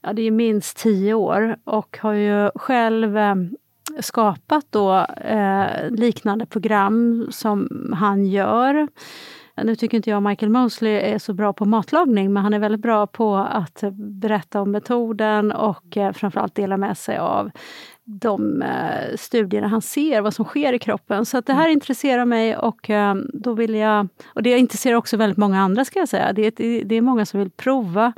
[0.00, 3.34] ja, det är minst tio år och har ju själv eh,
[4.00, 8.88] skapat då eh, liknande program som han gör.
[9.64, 12.80] Nu tycker inte jag Michael Mosley är så bra på matlagning men han är väldigt
[12.80, 17.50] bra på att berätta om metoden och eh, framförallt dela med sig av
[18.04, 21.26] de eh, studierna han ser, vad som sker i kroppen.
[21.26, 21.72] Så att det här mm.
[21.72, 24.08] intresserar mig och eh, då vill jag...
[24.26, 26.32] Och det intresserar också väldigt många andra ska jag säga.
[26.32, 28.12] Det, det, det är många som vill prova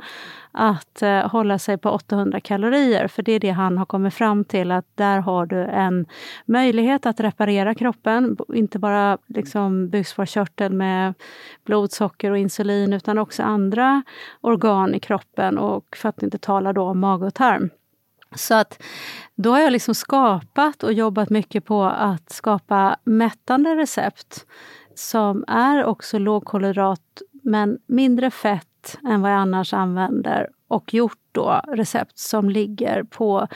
[0.51, 3.07] att eh, hålla sig på 800 kalorier.
[3.07, 6.05] För det är det han har kommit fram till att där har du en
[6.45, 8.37] möjlighet att reparera kroppen.
[8.53, 11.13] Inte bara liksom bukspottkörteln med
[11.65, 14.03] blodsocker och insulin utan också andra
[14.41, 17.69] organ i kroppen och för att inte tala då om mag och tarm.
[18.35, 18.83] Så att
[19.35, 24.45] då har jag liksom skapat och jobbat mycket på att skapa mättande recept
[24.95, 28.67] som är också lågkolhydrat men mindre fett
[29.07, 33.47] än vad jag annars använder och gjort då recept som ligger på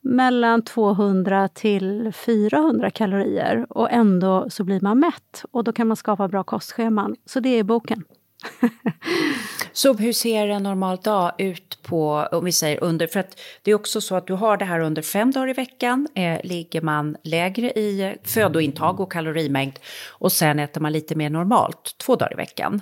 [0.00, 5.96] mellan 200 till 400 kalorier och ändå så blir man mätt och då kan man
[5.96, 7.16] skapa bra kostscheman.
[7.26, 8.04] Så det är boken.
[9.72, 13.70] Så hur ser en normal dag ut på, om vi säger under, för att det
[13.70, 16.80] är också så att du har det här under fem dagar i veckan, eh, ligger
[16.80, 22.32] man lägre i födointag och kalorimängd och sen äter man lite mer normalt två dagar
[22.32, 22.80] i veckan.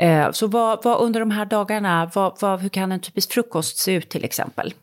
[0.00, 3.78] Eh, så vad, vad, under de här dagarna, vad, vad, hur kan en typisk frukost
[3.78, 4.74] se ut till exempel?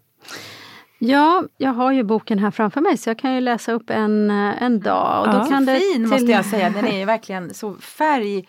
[1.00, 4.30] Ja, jag har ju boken här framför mig så jag kan ju läsa upp en,
[4.30, 5.22] eh, en dag.
[5.22, 6.08] Och ja, då kan det fin till...
[6.08, 8.48] måste jag säga, den är verkligen så färg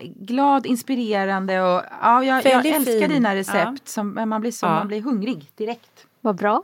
[0.00, 3.10] glad, inspirerande och ja, jag, jag älskar fin.
[3.10, 3.56] dina recept.
[3.56, 3.76] Ja.
[3.84, 4.70] Som, man, blir så, ja.
[4.70, 6.06] man blir hungrig direkt.
[6.22, 6.62] Vad bra!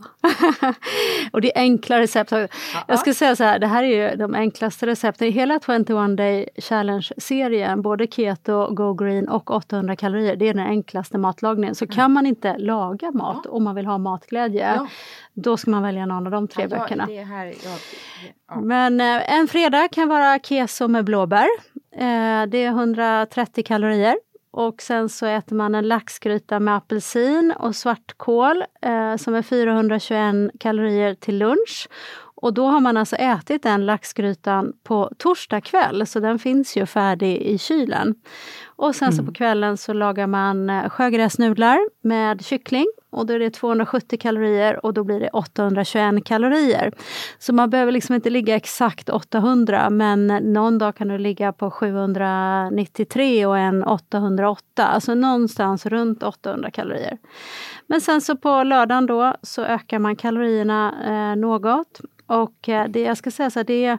[1.32, 2.32] och det är enkla recept.
[2.88, 5.32] Jag ska säga så här, det här är ju de enklaste recepten.
[5.32, 11.18] Hela 21 Day Challenge-serien, både keto, go green och 800 kalorier, det är den enklaste
[11.18, 11.74] matlagningen.
[11.74, 13.50] Så kan man inte laga mat ja.
[13.50, 14.86] om man vill ha matglädje, ja.
[15.34, 17.04] då ska man välja någon av de tre ja, böckerna.
[17.04, 17.54] Här,
[18.62, 21.48] Men eh, en fredag kan vara keso med blåbär.
[21.96, 24.16] Eh, det är 130 kalorier.
[24.56, 30.50] Och sen så äter man en laxgryta med apelsin och svartkål eh, som är 421
[30.60, 31.88] kalorier till lunch.
[32.18, 36.86] Och då har man alltså ätit den laxgrytan på torsdag kväll, så den finns ju
[36.86, 38.14] färdig i kylen.
[38.66, 39.16] Och sen mm.
[39.16, 44.18] så på kvällen så lagar man eh, sjögräsnudlar med kyckling och då är det 270
[44.18, 46.92] kalorier och då blir det 821 kalorier.
[47.38, 51.70] Så man behöver liksom inte ligga exakt 800 men någon dag kan du ligga på
[51.70, 57.18] 793 och en 808, alltså någonstans runt 800 kalorier.
[57.86, 63.00] Men sen så på lördagen då så ökar man kalorierna eh, något och eh, det
[63.00, 63.98] jag ska säga så här, det är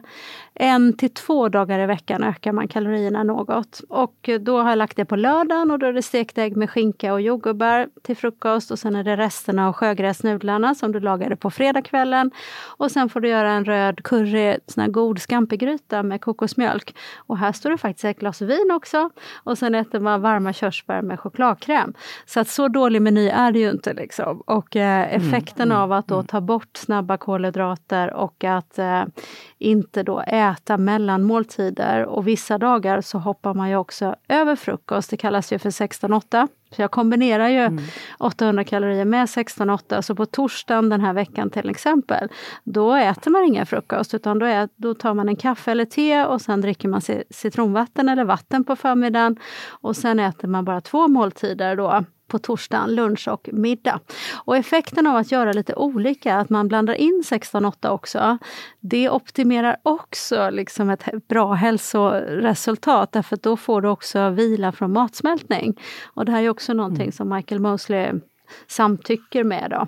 [0.54, 3.80] en till två dagar i veckan ökar man kalorierna något.
[3.88, 6.70] Och då har jag lagt det på lördagen och då är det stekt ägg med
[6.70, 11.36] skinka och jordgubbar till frukost och sen är det resterna av sjögräsnudlarna som du lagade
[11.36, 12.30] på fredagskvällen.
[12.78, 16.96] Och sen får du göra en röd curry, sån här god scampigryta med kokosmjölk.
[17.16, 19.10] Och här står det faktiskt ett glas vin också.
[19.44, 21.94] Och sen äter man varma körsbär med chokladkräm.
[22.26, 24.40] Så att så dålig meny är det ju inte liksom.
[24.40, 26.26] Och eh, effekten mm, av att då mm.
[26.26, 29.04] ta bort snabba kolhydrater och att eh,
[29.58, 35.10] inte då äta mellan måltider och vissa dagar så hoppar man ju också över frukost.
[35.10, 36.48] Det kallas ju för 16-8.
[36.70, 37.84] Så jag kombinerar ju mm.
[38.18, 40.02] 800 kalorier med 16-8.
[40.02, 42.28] Så på torsdagen den här veckan till exempel,
[42.64, 46.24] då äter man ingen frukost utan då, är, då tar man en kaffe eller te
[46.24, 47.00] och sen dricker man
[47.30, 49.36] citronvatten eller vatten på förmiddagen.
[49.70, 54.00] Och sen äter man bara två måltider då på torsdagen, lunch och middag.
[54.34, 58.38] Och effekten av att göra lite olika, att man blandar in 16-8 också,
[58.80, 64.92] det optimerar också liksom ett bra hälsoresultat därför att då får du också vila från
[64.92, 65.80] matsmältning.
[66.04, 67.12] Och det här är också någonting mm.
[67.12, 68.12] som Michael Mosley
[68.66, 69.70] samtycker med.
[69.70, 69.86] Då.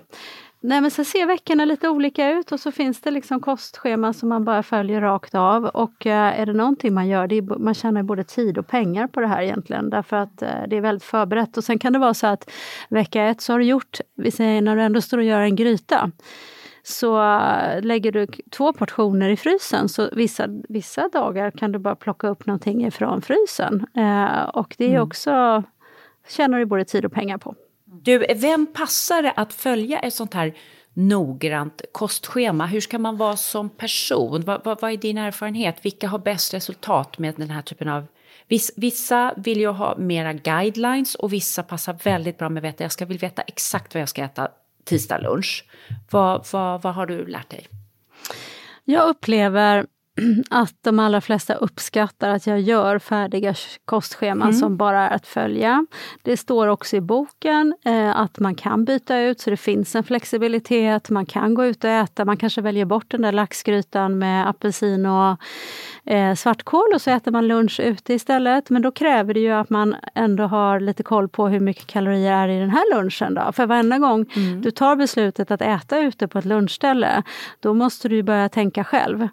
[0.63, 4.29] Nej men så ser veckorna lite olika ut och så finns det liksom kostscheman som
[4.29, 5.65] man bara följer rakt av.
[5.65, 9.07] Och eh, är det någonting man gör, det är, man tjänar både tid och pengar
[9.07, 9.91] på det här egentligen.
[9.91, 11.57] Därför att eh, det är väldigt förberett.
[11.57, 12.51] Och sen kan det vara så att
[12.89, 15.57] vecka ett så har du gjort, vi säger när du ändå står och gör en
[15.57, 16.11] gryta
[16.83, 17.23] så
[17.83, 19.89] lägger du två portioner i frysen.
[19.89, 23.87] Så vissa, vissa dagar kan du bara plocka upp någonting ifrån frysen.
[23.97, 25.03] Eh, och det är mm.
[25.03, 25.63] också,
[26.29, 27.55] tjänar du både tid och pengar på.
[27.93, 30.55] Du, vem passar det att följa ett sånt här
[30.95, 32.67] noggrant kostschema?
[32.67, 34.43] Hur ska man vara som person?
[34.45, 35.77] Vad, vad, vad är din erfarenhet?
[35.83, 38.07] Vilka har bäst resultat med den här typen av
[38.77, 43.05] Vissa vill ju ha mera guidelines och vissa passar väldigt bra med att jag ska
[43.07, 44.49] vill veta exakt vad jag ska äta
[44.85, 45.65] tisdag lunch.
[46.11, 47.69] Vad, vad, vad har du lärt dig?
[48.85, 49.87] Jag upplever
[50.51, 54.61] att de allra flesta uppskattar att jag gör färdiga kostscheman mm.
[54.61, 55.87] som bara är att följa.
[56.23, 60.05] Det står också i boken eh, att man kan byta ut, så det finns en
[60.05, 61.11] flexibilitet.
[61.11, 65.07] Man kan gå ut och äta, man kanske väljer bort den där laxgrytan med apelsin
[65.07, 65.37] och
[66.05, 68.71] eh, svartkål och så äter man lunch ute istället.
[68.71, 72.33] Men då kräver det ju att man ändå har lite koll på hur mycket kalorier
[72.33, 73.35] är i den här lunchen.
[73.35, 73.53] Då.
[73.53, 74.63] För varenda gång mm.
[74.63, 77.23] du tar beslutet att äta ute på ett lunchställe,
[77.61, 79.29] då måste du börja tänka själv.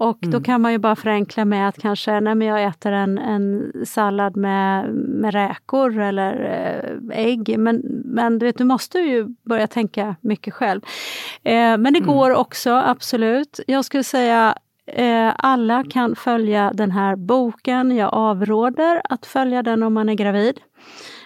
[0.00, 0.32] Och mm.
[0.32, 3.72] då kan man ju bara förenkla med att kanske, nej men jag äter en, en
[3.86, 7.58] sallad med, med räkor eller eh, ägg.
[7.58, 10.80] Men, men du, vet, du måste ju börja tänka mycket själv.
[11.42, 12.06] Eh, men det mm.
[12.06, 13.60] går också, absolut.
[13.66, 14.54] Jag skulle säga
[14.86, 17.96] eh, alla kan följa den här boken.
[17.96, 20.60] Jag avråder att följa den om man är gravid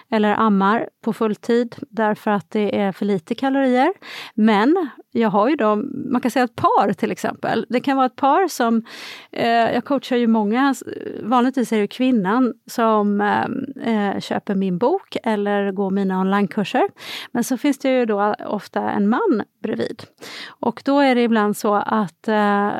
[0.09, 3.93] eller ammar på fulltid därför att det är för lite kalorier.
[4.33, 7.65] Men jag har ju dem, man kan säga ett par till exempel.
[7.69, 8.83] Det kan vara ett par som,
[9.31, 10.75] eh, jag coachar ju många,
[11.23, 13.45] vanligtvis är det kvinnan som eh,
[13.93, 16.87] eh, köper min bok eller går mina onlinekurser.
[17.31, 20.03] Men så finns det ju då ofta en man bredvid.
[20.47, 22.71] Och då är det ibland så att eh,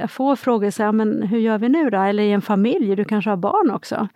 [0.00, 1.98] jag får frågor, så här, men hur gör vi nu då?
[1.98, 4.08] Eller i en familj, du kanske har barn också,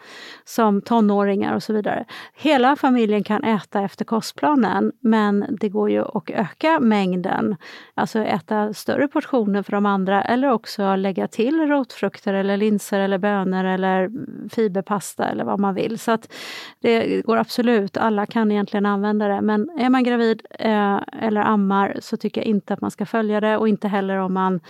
[0.45, 2.05] som tonåringar och så vidare.
[2.35, 7.57] Hela familjen kan äta efter kostplanen, men det går ju att öka mängden
[7.94, 13.18] Alltså äta större portioner för de andra eller också lägga till rotfrukter eller linser eller
[13.18, 14.11] bönor eller
[14.48, 15.98] fiberpasta eller vad man vill.
[15.98, 16.33] Så att
[16.81, 19.40] det går absolut, alla kan egentligen använda det.
[19.40, 23.40] Men är man gravid eh, eller ammar så tycker jag inte att man ska följa
[23.40, 24.61] det och inte heller om man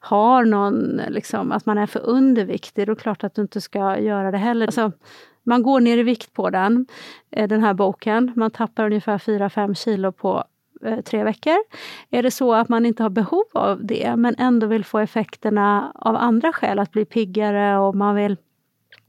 [0.00, 3.60] har någon, liksom, att man är för underviktig, då är det klart att du inte
[3.60, 4.66] ska göra det heller.
[4.66, 4.92] Alltså,
[5.42, 6.86] man går ner i vikt på den,
[7.30, 8.32] eh, den här boken.
[8.36, 10.44] Man tappar ungefär 4-5 kilo på
[11.04, 11.56] tre veckor.
[12.10, 15.92] Är det så att man inte har behov av det men ändå vill få effekterna
[15.94, 18.36] av andra skäl, att bli piggare och man vill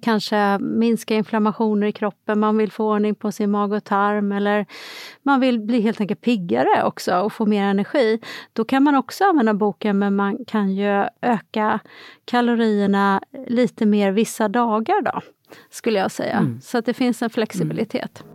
[0.02, 4.66] kanske minska inflammationer i kroppen, man vill få ordning på sin mag och tarm eller
[5.24, 8.20] man vill bli helt enkelt piggare också och få mer energi.
[8.54, 11.80] Då kan man också använda boken men man kan ju öka
[12.26, 15.22] kalorierna lite mer vissa dagar då,
[15.70, 16.38] skulle jag säga.
[16.38, 16.62] Mm.
[16.62, 18.24] Så att det finns en flexibilitet.
[18.24, 18.35] Mm.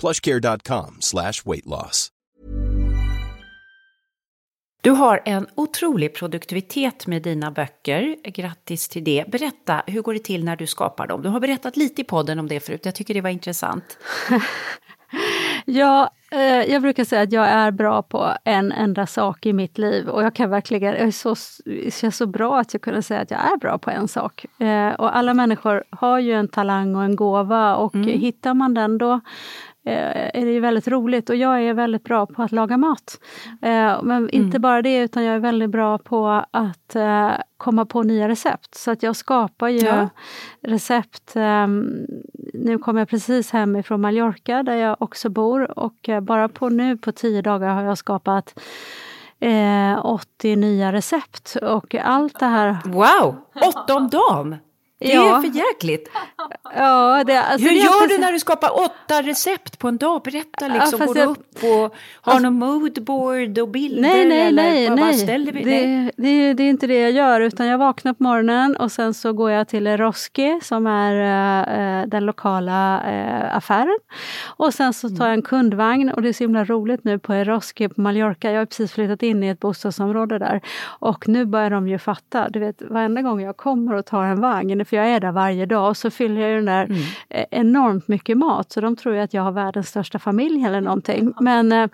[0.00, 2.12] plushcare.com slash weight loss.
[4.86, 8.16] Du har en otrolig produktivitet med dina böcker.
[8.24, 9.24] Grattis till det.
[9.28, 11.22] Berätta, hur går det till när du skapar dem?
[11.22, 12.80] Du har berättat lite i podden om det förut.
[12.84, 13.98] Jag tycker det var intressant.
[15.68, 19.78] Ja, eh, jag brukar säga att jag är bra på en enda sak i mitt
[19.78, 21.34] liv och jag kan verkligen, jag är så,
[21.64, 24.44] det känns så bra att jag kunde säga att jag är bra på en sak.
[24.60, 28.20] Eh, och alla människor har ju en talang och en gåva och mm.
[28.20, 29.20] hittar man den då
[29.92, 33.20] är det ju väldigt roligt och jag är väldigt bra på att laga mat.
[33.62, 34.62] Eh, men inte mm.
[34.62, 38.74] bara det, utan jag är väldigt bra på att eh, komma på nya recept.
[38.74, 40.08] Så att jag skapar ju ja.
[40.62, 41.36] recept.
[41.36, 42.06] Ehm,
[42.54, 46.96] nu kommer jag precis hem ifrån Mallorca där jag också bor och bara på nu
[46.96, 48.60] på tio dagar har jag skapat
[50.02, 52.76] 80 nya recept och allt det här...
[52.84, 53.36] Wow!
[53.68, 54.56] Åtta om dagen!
[54.98, 55.36] Det ja.
[55.36, 56.10] är för jäkligt.
[56.74, 60.22] Ja, det, alltså Hur det gör du när du skapar åtta recept på en dag?
[60.22, 61.26] Berätta, liksom, ja, går jag...
[61.26, 64.02] du upp och har alltså, någon moodboard och bilder?
[64.02, 64.88] Nej, nej, eller nej.
[64.88, 65.26] Bara, nej.
[65.26, 68.92] Det, det, det, det, är inte det jag gör, utan jag vaknar på morgonen och
[68.92, 73.98] sen så går jag till Eroski som är äh, den lokala äh, affären.
[74.56, 77.32] Och sen så tar jag en kundvagn och det är så himla roligt nu på
[77.32, 78.50] Eroski på Mallorca.
[78.50, 82.48] Jag har precis flyttat in i ett bostadsområde där och nu börjar de ju fatta.
[82.48, 85.66] Du vet, varenda gång jag kommer och tar en vagn för jag är där varje
[85.66, 87.02] dag och så fyller jag den där mm.
[87.30, 90.80] Eh, enormt mycket mat så de tror ju att jag har världens största familj eller
[90.80, 91.32] någonting.
[91.40, 91.88] Men eh,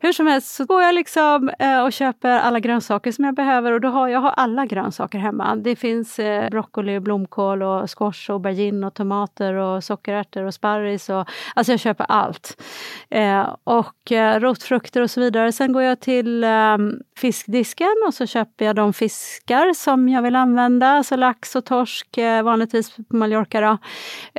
[0.00, 3.72] hur som helst så går jag liksom eh, och köper alla grönsaker som jag behöver
[3.72, 5.56] och då har jag har alla grönsaker hemma.
[5.56, 11.08] Det finns eh, broccoli, blomkål och squash och aubergine och tomater och sockerärtor och sparris.
[11.08, 12.62] Och, alltså jag köper allt.
[13.10, 15.52] Eh, och eh, rotfrukter och så vidare.
[15.52, 20.36] Sen går jag till ehm, fiskdisken och så köper jag de fiskar som jag vill
[20.36, 23.60] använda, alltså lax och torsk Eh, vanligtvis på Mallorca.
[23.60, 23.78] Då.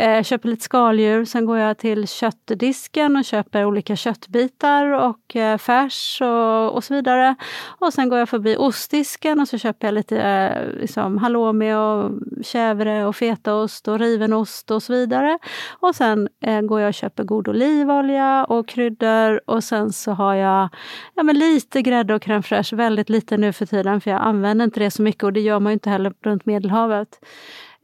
[0.02, 5.58] Eh, köper lite skaldjur, sen går jag till köttdisken och köper olika köttbitar och eh,
[5.58, 7.36] färs och, och så vidare.
[7.80, 12.12] Och sen går jag förbi ostdisken och så köper jag lite eh, liksom, halloumi och
[12.44, 15.40] kävre och fetaost och riven ost och så vidare.
[15.80, 20.36] Och sen eh, går jag och köper god olivolja och kryddor och sen så har
[20.36, 20.70] jag
[21.16, 24.66] ja, men lite grädde och crème fraîche, väldigt lite nu för tiden för jag använder
[24.66, 27.20] inte det så mycket och det gör man ju inte heller runt Medelhavet.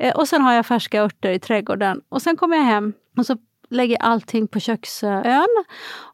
[0.03, 2.01] Eh, och sen har jag färska örter i trädgården.
[2.09, 3.37] Och sen kommer jag hem och så
[3.69, 5.47] lägger allting på köksön.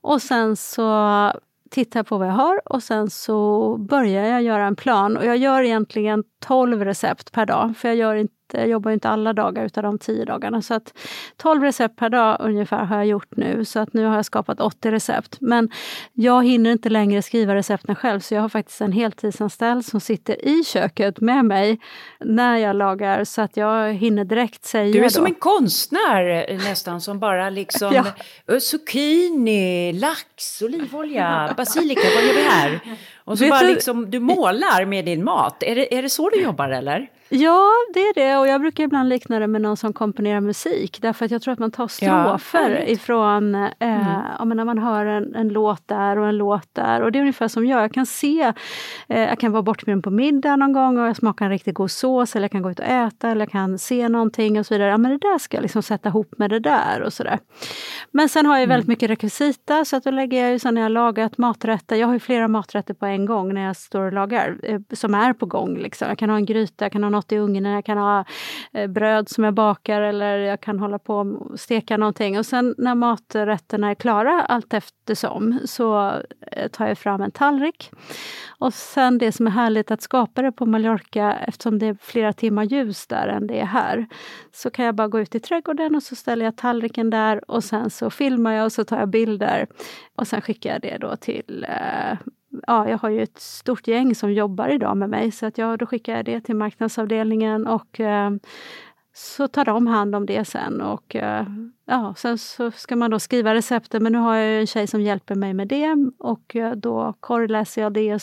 [0.02, 1.32] Och sen så
[1.70, 5.18] tittar jag på vad jag har och sen så börjar jag göra en plan.
[5.18, 9.10] Och jag gör egentligen 12 recept per dag, för jag gör inte jag jobbar inte
[9.10, 10.62] alla dagar utav de tio dagarna.
[10.62, 10.94] Så att
[11.38, 13.66] 12 recept per dag ungefär har jag gjort nu.
[13.66, 15.38] Så att nu har jag skapat 80 recept.
[15.42, 15.70] Men
[16.14, 20.46] jag hinner inte längre skriva recepten själv så jag har faktiskt en heltidsanställd som sitter
[20.48, 21.80] i köket med mig
[22.20, 25.10] när jag lagar så att jag hinner direkt säga Du är då.
[25.10, 27.94] som en konstnär nästan som bara liksom
[28.48, 28.60] ja.
[28.60, 32.80] zucchini, lax, olivolja, basilika, vad gör vi här?
[33.18, 35.64] Och så Vet bara du- liksom, du målar med din mat.
[35.64, 37.08] Är det, är det så du jobbar eller?
[37.32, 38.38] Ja, det är det.
[38.38, 41.02] Och jag brukar ibland likna det med någon som komponerar musik.
[41.02, 42.72] Därför att jag tror att man tar strofer.
[42.72, 42.88] Mm.
[42.88, 47.02] ifrån, eh, ja, men när man hör en, en låt där och en låt där.
[47.02, 47.84] Och det är ungefär som jag.
[47.84, 48.54] Jag kan se,
[49.08, 51.92] eh, jag kan vara bortbjuden på middag någon gång och jag smakar en riktigt god
[51.92, 52.36] sås.
[52.36, 54.90] Eller jag kan gå ut och äta eller jag kan se någonting och så vidare.
[54.90, 57.40] Ja, men det där ska jag liksom sätta ihop med det där och sådär.
[58.12, 60.82] Men sen har jag väldigt mycket rekvisita så att då lägger jag ju så när
[60.82, 61.96] jag lagat maträtter.
[61.96, 65.16] Jag har ju flera maträtter på en gång när jag står och lagar eh, som
[65.16, 65.78] är på gång.
[65.78, 66.08] Liksom.
[66.08, 68.26] Jag kan ha en gryta, jag kan ha något i ugnen, jag kan ha
[68.74, 72.40] eh, bröd som jag bakar eller jag kan hålla på och steka någonting.
[72.40, 76.14] Och sen när maträtterna är klara allt eftersom så
[76.52, 77.92] eh, tar jag fram en tallrik.
[78.60, 82.34] Och sen det som är härligt att skapa det på Mallorca eftersom det är flera
[82.34, 84.08] timmar ljus där än det är här.
[84.52, 87.64] Så kan jag bara gå ut i trädgården och så ställer jag tallriken där och
[87.64, 89.68] sen så filmar jag och så tar jag bilder.
[90.16, 92.18] Och sen skickar jag det då till eh,
[92.68, 95.80] Ja, jag har ju ett stort gäng som jobbar idag med mig så att jag,
[95.80, 98.32] då skickar jag det till marknadsavdelningen och eh,
[99.14, 100.82] så tar de hand om det sen.
[100.82, 101.46] Och, eh,
[101.86, 105.02] ja, sen så ska man då skriva recepten men nu har jag en tjej som
[105.02, 108.20] hjälper mig med det och eh, då korreläser jag det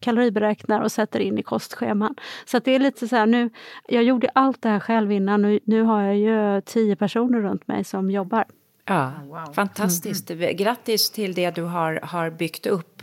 [0.00, 2.14] kaloriberäknar och sätter in i kostscheman.
[2.44, 3.50] Så att det är lite så här nu,
[3.88, 7.68] jag gjorde allt det här själv innan och nu har jag ju tio personer runt
[7.68, 8.44] mig som jobbar.
[8.84, 9.12] Ja,
[9.54, 10.28] fantastiskt.
[10.28, 13.02] Grattis till det du har, har byggt upp.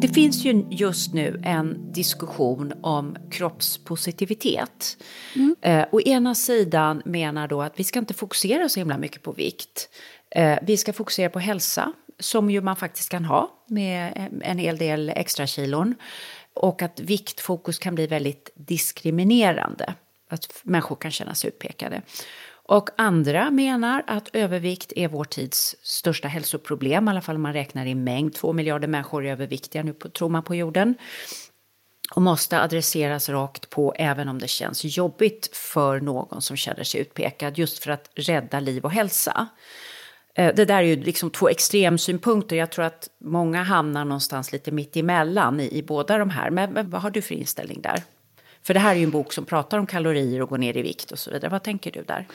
[0.00, 4.96] Det finns ju just nu en diskussion om kroppspositivitet.
[5.60, 9.32] Eh, å ena sidan menar då att vi ska inte fokusera så himla mycket på
[9.32, 9.88] vikt.
[10.30, 14.76] Eh, vi ska fokusera på hälsa, som ju man faktiskt kan ha med en hel
[14.76, 15.94] del extra kilon.
[16.54, 19.94] Och att viktfokus kan bli väldigt diskriminerande.
[20.28, 22.02] Att människor kan känna sig utpekade.
[22.68, 27.52] Och andra menar att övervikt är vår tids största hälsoproblem, i alla fall om man
[27.52, 28.34] räknar i mängd.
[28.34, 30.94] Två miljarder människor är överviktiga nu, på, tror man, på jorden.
[32.14, 37.00] Och måste adresseras rakt på, även om det känns jobbigt för någon som känner sig
[37.00, 39.48] utpekad, just för att rädda liv och hälsa.
[40.34, 42.56] Eh, det där är ju liksom två extremsynpunkter.
[42.56, 46.50] Jag tror att många hamnar någonstans lite mitt emellan i, i båda de här.
[46.50, 48.02] Men, men vad har du för inställning där?
[48.66, 50.82] För det här är ju en bok som pratar om kalorier och går ner i
[50.82, 51.50] vikt och så vidare.
[51.50, 52.26] Vad tänker du där?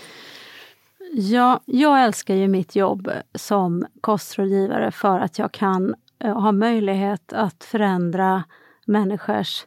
[1.14, 7.34] Ja, jag älskar ju mitt jobb som kostrådgivare för att jag kan eh, ha möjlighet
[7.34, 8.44] att förändra
[8.86, 9.66] människors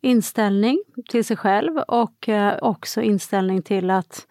[0.00, 4.26] inställning till sig själv och eh, också inställning till att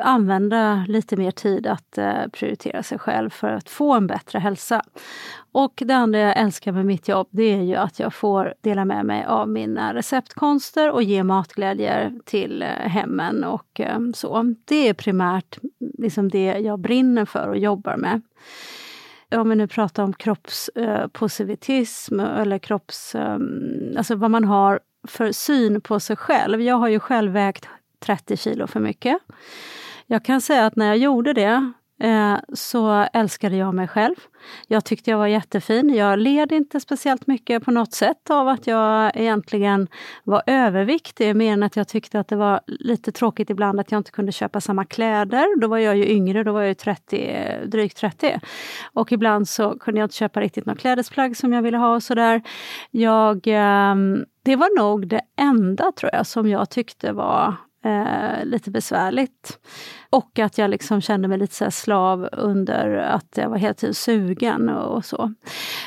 [0.00, 4.82] använda lite mer tid att eh, prioritera sig själv för att få en bättre hälsa.
[5.52, 8.84] Och det andra jag älskar med mitt jobb det är ju att jag får dela
[8.84, 14.54] med mig av mina receptkonster och ge matglädjer till eh, hemmen och eh, så.
[14.64, 15.58] Det är primärt
[15.98, 18.22] liksom det jag brinner för och jobbar med.
[19.34, 23.14] Om vi nu pratar om kroppspositivism eller kropps...
[23.14, 23.38] eh,
[23.96, 26.60] alltså vad man har för syn på sig själv.
[26.60, 27.68] Jag har ju själv vägt
[28.00, 29.18] 30 kilo för mycket.
[30.06, 31.72] Jag kan säga att när jag gjorde det
[32.02, 34.14] eh, så älskade jag mig själv.
[34.68, 35.94] Jag tyckte jag var jättefin.
[35.94, 39.88] Jag led inte speciellt mycket på något sätt av att jag egentligen
[40.24, 43.98] var överviktig, mer än att jag tyckte att det var lite tråkigt ibland att jag
[43.98, 45.60] inte kunde köpa samma kläder.
[45.60, 48.40] Då var jag ju yngre, då var jag ju 30, drygt 30.
[48.92, 52.02] Och ibland så kunde jag inte köpa riktigt något klädesplagg som jag ville ha och
[52.02, 52.42] sådär.
[52.90, 57.54] Jag, ehm, det var nog det enda, tror jag, som jag tyckte var
[57.84, 59.58] eh, lite besvärligt.
[60.10, 63.74] Och att jag liksom kände mig lite så här slav under att jag var hela
[63.74, 65.32] tiden sugen och så.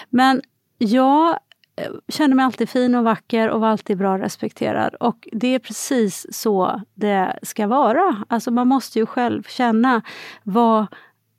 [0.09, 0.41] Men
[0.77, 1.29] jag
[1.75, 4.95] eh, kände mig alltid fin och vacker och var alltid bra respekterad.
[4.95, 8.23] Och det är precis så det ska vara.
[8.27, 10.01] Alltså man måste ju själv känna
[10.43, 10.87] vad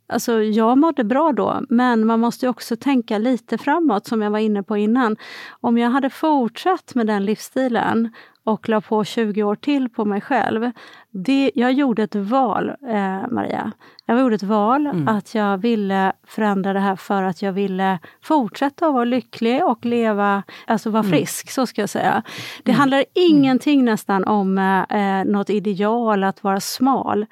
[0.09, 4.31] Alltså jag mådde bra då, men man måste ju också tänka lite framåt som jag
[4.31, 5.17] var inne på innan.
[5.61, 8.13] Om jag hade fortsatt med den livsstilen
[8.47, 10.71] och la på 20 år till på mig själv.
[11.11, 13.73] Det, jag gjorde ett val, eh, Maria.
[14.07, 18.87] Jag gjorde ett val att jag ville förändra det här för att jag ville fortsätta
[18.87, 22.23] att vara lycklig och leva, alltså vara frisk, så ska jag säga.
[22.63, 27.27] Det handlar ingenting nästan om eh, något ideal att vara smal.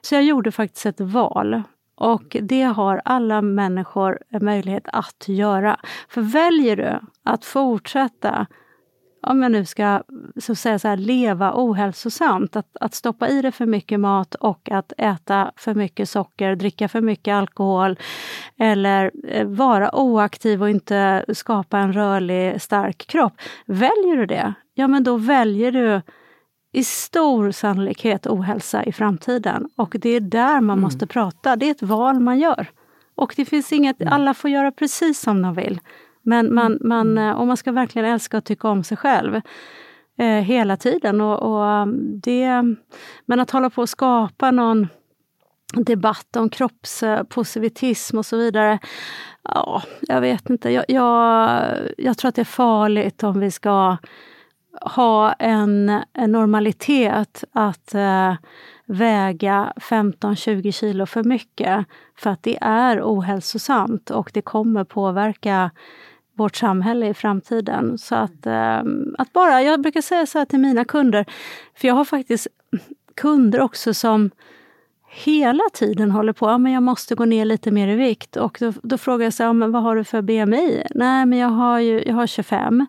[0.00, 1.62] Så jag gjorde faktiskt ett val.
[1.94, 5.80] Och det har alla människor möjlighet att göra.
[6.08, 8.46] För väljer du att fortsätta
[9.26, 10.02] om jag nu ska
[10.40, 14.70] så säga så här, leva ohälsosamt, att, att stoppa i dig för mycket mat och
[14.70, 17.98] att äta för mycket socker, dricka för mycket alkohol
[18.58, 23.32] eller eh, vara oaktiv och inte skapa en rörlig, stark kropp.
[23.66, 26.02] Väljer du det, ja men då väljer du
[26.72, 29.68] i stor sannolikhet ohälsa i framtiden.
[29.76, 30.80] Och det är där man mm.
[30.80, 31.56] måste prata.
[31.56, 32.66] Det är ett val man gör.
[33.14, 34.12] Och det finns inget, mm.
[34.12, 35.80] alla får göra precis som de vill.
[36.26, 37.36] Men man, man, mm.
[37.36, 39.40] och man ska verkligen älska och tycka om sig själv
[40.18, 41.20] eh, hela tiden.
[41.20, 42.62] Och, och, um, det,
[43.26, 44.88] men att hålla på att skapa någon
[45.74, 48.78] debatt om kroppspositivism och så vidare.
[49.42, 50.70] Ja, jag vet inte.
[50.70, 51.62] Jag, jag,
[51.98, 53.96] jag tror att det är farligt om vi ska
[54.80, 58.34] ha en, en normalitet att eh,
[58.86, 61.86] väga 15-20 kilo för mycket.
[62.18, 65.70] För att det är ohälsosamt och det kommer påverka
[66.36, 67.98] vårt samhälle i framtiden.
[67.98, 68.78] Så att, eh,
[69.18, 71.24] att bara, jag brukar säga så här till mina kunder,
[71.74, 72.46] för jag har faktiskt
[73.14, 74.30] kunder också som
[75.08, 78.36] hela tiden håller på, ja, men jag måste gå ner lite mer i vikt.
[78.36, 80.82] Och då, då frågar jag så här, ja, men vad har du för BMI?
[80.94, 82.86] Nej, men jag har, ju, jag har 25.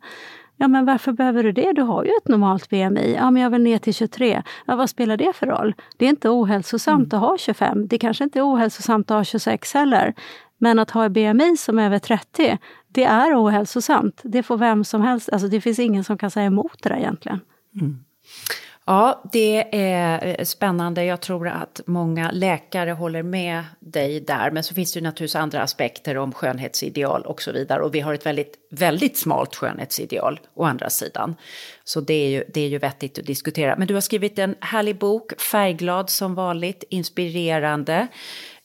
[0.59, 1.73] Ja, men varför behöver du det?
[1.73, 3.13] Du har ju ett normalt BMI.
[3.15, 4.43] Ja, men jag vill ner till 23.
[4.65, 5.75] Ja, vad spelar det för roll?
[5.97, 7.23] Det är inte ohälsosamt mm.
[7.23, 7.87] att ha 25.
[7.87, 10.13] Det kanske inte är ohälsosamt att ha 26 heller.
[10.57, 12.57] Men att ha ett BMI som är över 30,
[12.97, 14.21] det är ohälsosamt.
[14.23, 15.29] Det får vem som helst.
[15.29, 17.39] Alltså, det finns ingen som kan säga emot det där egentligen.
[17.81, 18.03] Mm.
[18.85, 21.05] Ja, det är eh, spännande.
[21.05, 24.51] Jag tror att många läkare håller med dig där.
[24.51, 27.83] Men så finns det ju naturligtvis andra aspekter om skönhetsideal och så vidare.
[27.83, 31.35] Och vi har ett väldigt, väldigt smalt skönhetsideal å andra sidan.
[31.83, 33.75] Så det är, ju, det är ju vettigt att diskutera.
[33.77, 38.07] Men du har skrivit en härlig bok, färgglad som vanligt, inspirerande.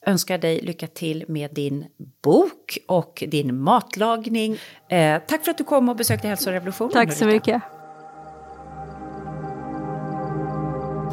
[0.05, 1.85] Önskar dig lycka till med din
[2.23, 4.57] bok och din matlagning.
[4.89, 6.93] Eh, tack för att du kom och besökte Hälsorevolutionen.
[6.93, 7.61] Tack så mycket.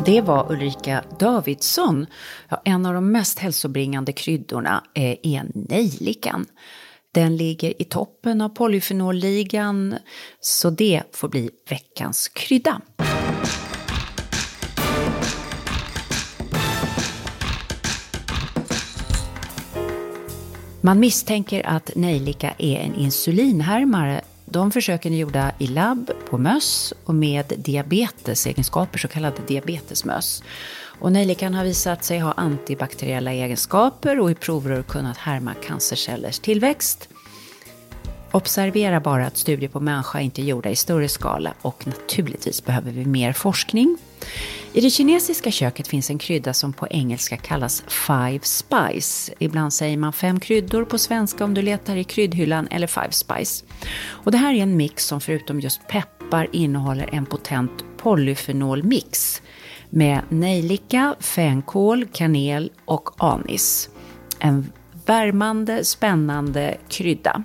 [0.05, 2.07] Det var Ulrika Davidsson.
[2.49, 5.19] Ja, en av de mest hälsobringande kryddorna är
[5.55, 6.47] nejlikan.
[7.13, 9.95] Den ligger i toppen av polyfenolligan,
[10.41, 12.81] så det får bli veckans krydda.
[20.81, 24.21] Man misstänker att nejlika är en insulinhärmare
[24.53, 30.43] de försöken är gjorda i labb på möss och med diabetesegenskaper, så kallade diabetesmöss.
[31.01, 37.09] Och nejlikan har visat sig ha antibakteriella egenskaper och i prover kunnat härma cancercellers tillväxt.
[38.31, 42.93] Observera bara att studier på människa inte är gjorda i större skala och naturligtvis behöver
[42.93, 43.99] vi mer forskning.
[44.73, 49.33] I det kinesiska köket finns en krydda som på engelska kallas Five Spice.
[49.39, 53.65] Ibland säger man fem kryddor på svenska om du letar i kryddhyllan eller Five Spice.
[54.07, 59.43] Och det här är en mix som förutom just peppar innehåller en potent polyfenolmix
[59.91, 63.89] med nejlika, fänkål, kanel och anis.
[64.39, 64.73] En
[65.07, 67.45] värmande, spännande krydda.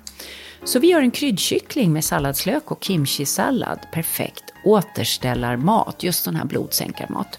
[0.64, 3.78] Så vi gör en kryddkyckling med salladslök och kimchi-sallad.
[3.92, 7.38] Perfekt återställarmat, just sån här blodsänkarmat.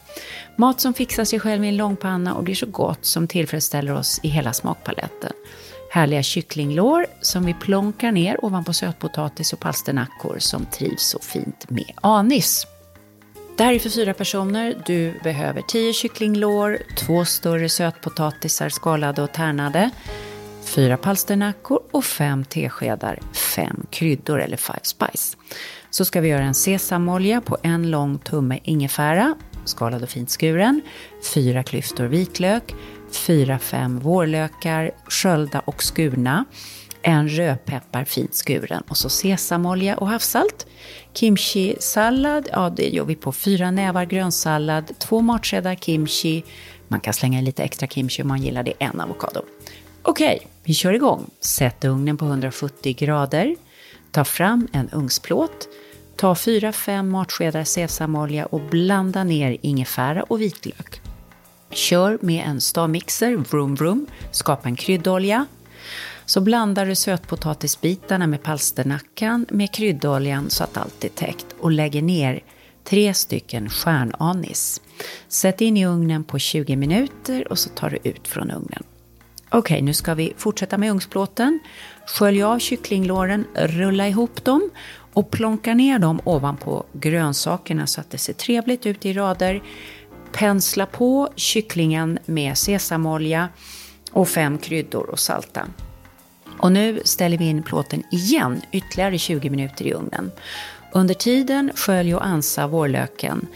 [0.56, 4.20] Mat som fixar sig själv i en långpanna och blir så gott som tillfredsställer oss
[4.24, 5.32] i hela smakpaletten.
[5.92, 11.92] Härliga kycklinglår som vi plonkar ner ovanpå sötpotatis och palsternackor som trivs så fint med
[11.96, 12.68] anis.
[13.58, 14.84] Det här är för fyra personer.
[14.86, 19.90] Du behöver 10 kycklinglår, två större sötpotatisar skalade och tärnade,
[20.68, 23.20] fyra palsternackor och fem teskedar
[23.55, 25.38] fem kryddor eller five spice.
[25.89, 30.82] Så ska vi göra en sesamolja på en lång tumme ingefära, skalad och fint skuren,
[31.34, 32.76] fyra klyftor vitlök,
[33.11, 36.45] fyra, fem vårlökar, sköljda och skurna,
[37.01, 40.68] en rödpeppar fint skuren och så sesamolja och havssalt.
[41.13, 46.43] Kimchi-sallad, ja det gör vi på fyra nävar grönsallad, två matskedar kimchi,
[46.88, 49.41] man kan slänga i lite extra kimchi om man gillar det, en avokado.
[50.10, 51.30] Okej, vi kör igång.
[51.39, 53.55] Sätt ugnen på 170 grader.
[54.12, 55.68] Ta fram en ugnsplåt.
[56.16, 61.01] Ta 4-5 matskedar sesamolja och blanda ner ingefära och vitlök.
[61.72, 65.45] Kör med en stavmixer, vroom vroom, skapa en kryddolja.
[66.26, 72.01] Så blandar du sötpotatisbitarna med palsternackan med kryddoljan så att allt är täckt och lägger
[72.01, 72.43] ner
[72.84, 74.82] tre stycken stjärnanis.
[75.28, 78.84] Sätt in i ugnen på 20 minuter och så tar du ut från ugnen.
[79.50, 81.60] Okej, okay, nu ska vi fortsätta med ugnsplåten.
[82.06, 84.70] Skölj av kycklinglåren, rulla ihop dem
[85.14, 89.64] och plonka ner dem ovanpå grönsakerna så att det ser trevligt ut i rader.
[90.32, 93.50] Pensla på kycklingen med sesamolja
[94.12, 95.68] och fem kryddor och salta.
[96.60, 100.32] Och nu ställer vi in plåten igen ytterligare 20 minuter i ugnen.
[100.91, 103.48] Under tiden skölj och ansa vårlöken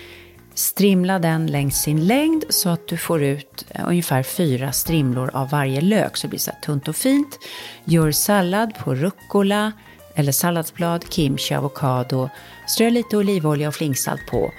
[0.54, 5.50] Strimla den längs sin längd så att du får ut eh, ungefär fyra strimlor av
[5.50, 7.40] varje lök så det blir så tunt och fint.
[7.86, 9.72] Gör sallad på rucola
[10.16, 12.30] eller salladsblad, kimchi, avokado.
[12.68, 14.52] Strö lite olivolja och flingsalt på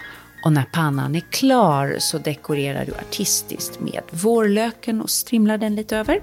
[0.44, 5.96] Och när pannan är klar så dekorerar du artistiskt med vårlöken och strimlar den lite
[5.96, 6.22] över.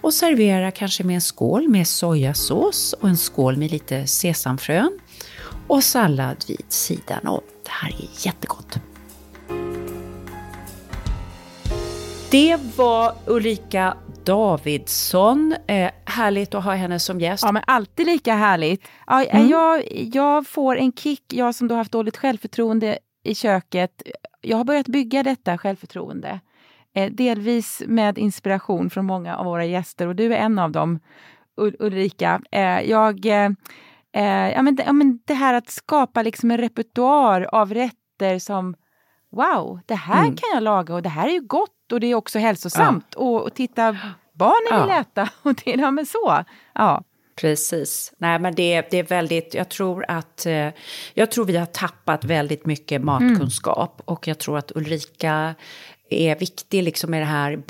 [0.00, 4.98] Och servera kanske med en skål med sojasås och en skål med lite sesamfrön.
[5.66, 7.40] Och sallad vid sidan om.
[7.64, 8.78] Det här är jättegott.
[12.30, 15.54] Det var Ulrika Davidsson.
[15.66, 17.44] Eh, härligt att ha henne som gäst.
[17.44, 18.88] Ja, men alltid lika härligt.
[19.06, 19.48] Ja, mm.
[19.48, 24.02] jag, jag får en kick, jag som då haft dåligt självförtroende i köket.
[24.40, 26.40] Jag har börjat bygga detta självförtroende.
[26.94, 31.00] Eh, delvis med inspiration från många av våra gäster och du är en av dem,
[31.56, 32.40] Ulrika.
[32.50, 33.50] Eh, jag, eh,
[34.12, 38.74] eh, ja, men, ja, men det här att skapa liksom en repertoar av rätter som
[39.30, 40.36] Wow, det här mm.
[40.36, 43.06] kan jag laga och det här är ju gott och det är också hälsosamt.
[43.10, 43.20] Ja.
[43.20, 43.96] Och, och, titta,
[44.32, 45.00] barnen vill ja.
[45.00, 45.28] äta.
[45.42, 46.44] Och det, ja, men så.
[46.74, 47.02] Ja.
[47.40, 48.12] Precis.
[48.18, 50.68] Nej, men det, det är väldigt, jag tror att, eh,
[51.14, 54.00] jag tror vi har tappat väldigt mycket matkunskap.
[54.00, 54.14] Mm.
[54.14, 55.54] Och jag tror att Ulrika
[56.10, 57.62] är viktig liksom med det här,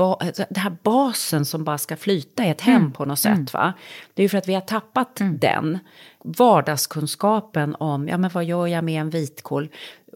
[0.55, 2.93] det här basen som bara ska flyta i ett hem mm.
[2.93, 3.33] på något sätt.
[3.33, 3.47] Mm.
[3.53, 3.73] Va?
[4.15, 5.39] Det är ju för att vi har tappat mm.
[5.39, 5.79] den
[6.25, 9.69] vardagskunskapen om ja, men vad gör jag med en vitkål.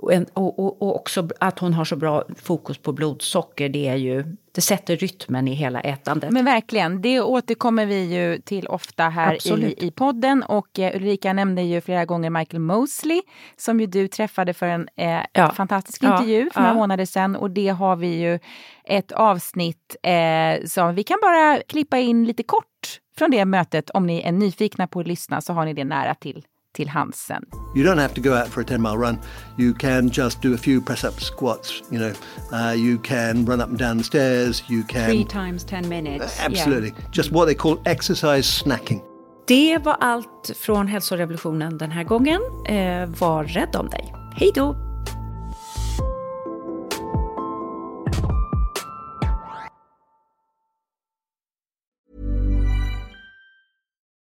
[0.03, 3.88] Och, en, och, och, och, också att hon har så bra fokus på blodsocker, det,
[3.88, 6.30] är ju, det sätter rytmen i hela ätandet.
[6.30, 10.42] Men verkligen, det återkommer vi ju till ofta här i, i podden.
[10.42, 13.22] Och eh, Ulrika nämnde ju flera gånger Michael Mosley
[13.57, 15.53] som ju du träffade för en eh, ja.
[15.53, 16.51] fantastisk intervju ja.
[16.53, 16.78] för några ja.
[16.78, 17.36] månader sedan.
[17.36, 18.38] Och det har vi ju
[18.84, 23.90] ett avsnitt eh, som vi kan bara klippa in lite kort från det mötet.
[23.90, 27.18] Om ni är nyfikna på att lyssna så har ni det nära till till hands
[27.18, 27.42] sen.
[27.74, 29.18] You don't have to go out for a 10 mile run.
[29.56, 32.12] You can just do a few press up squats, you know.
[32.52, 34.62] Uh, you can run up and down the stairs.
[34.68, 35.10] You can...
[35.10, 36.40] Three times 10 minutes.
[36.40, 36.90] Absolutely.
[36.90, 37.10] Yeah.
[37.10, 39.02] Just what they call exercise snacking.
[39.46, 42.40] Det var allt från hälsorevolutionen den här gången.
[42.68, 44.14] Eh, var rädd om dig.
[44.36, 44.76] Hej då!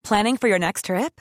[0.09, 1.21] Planning for your next trip?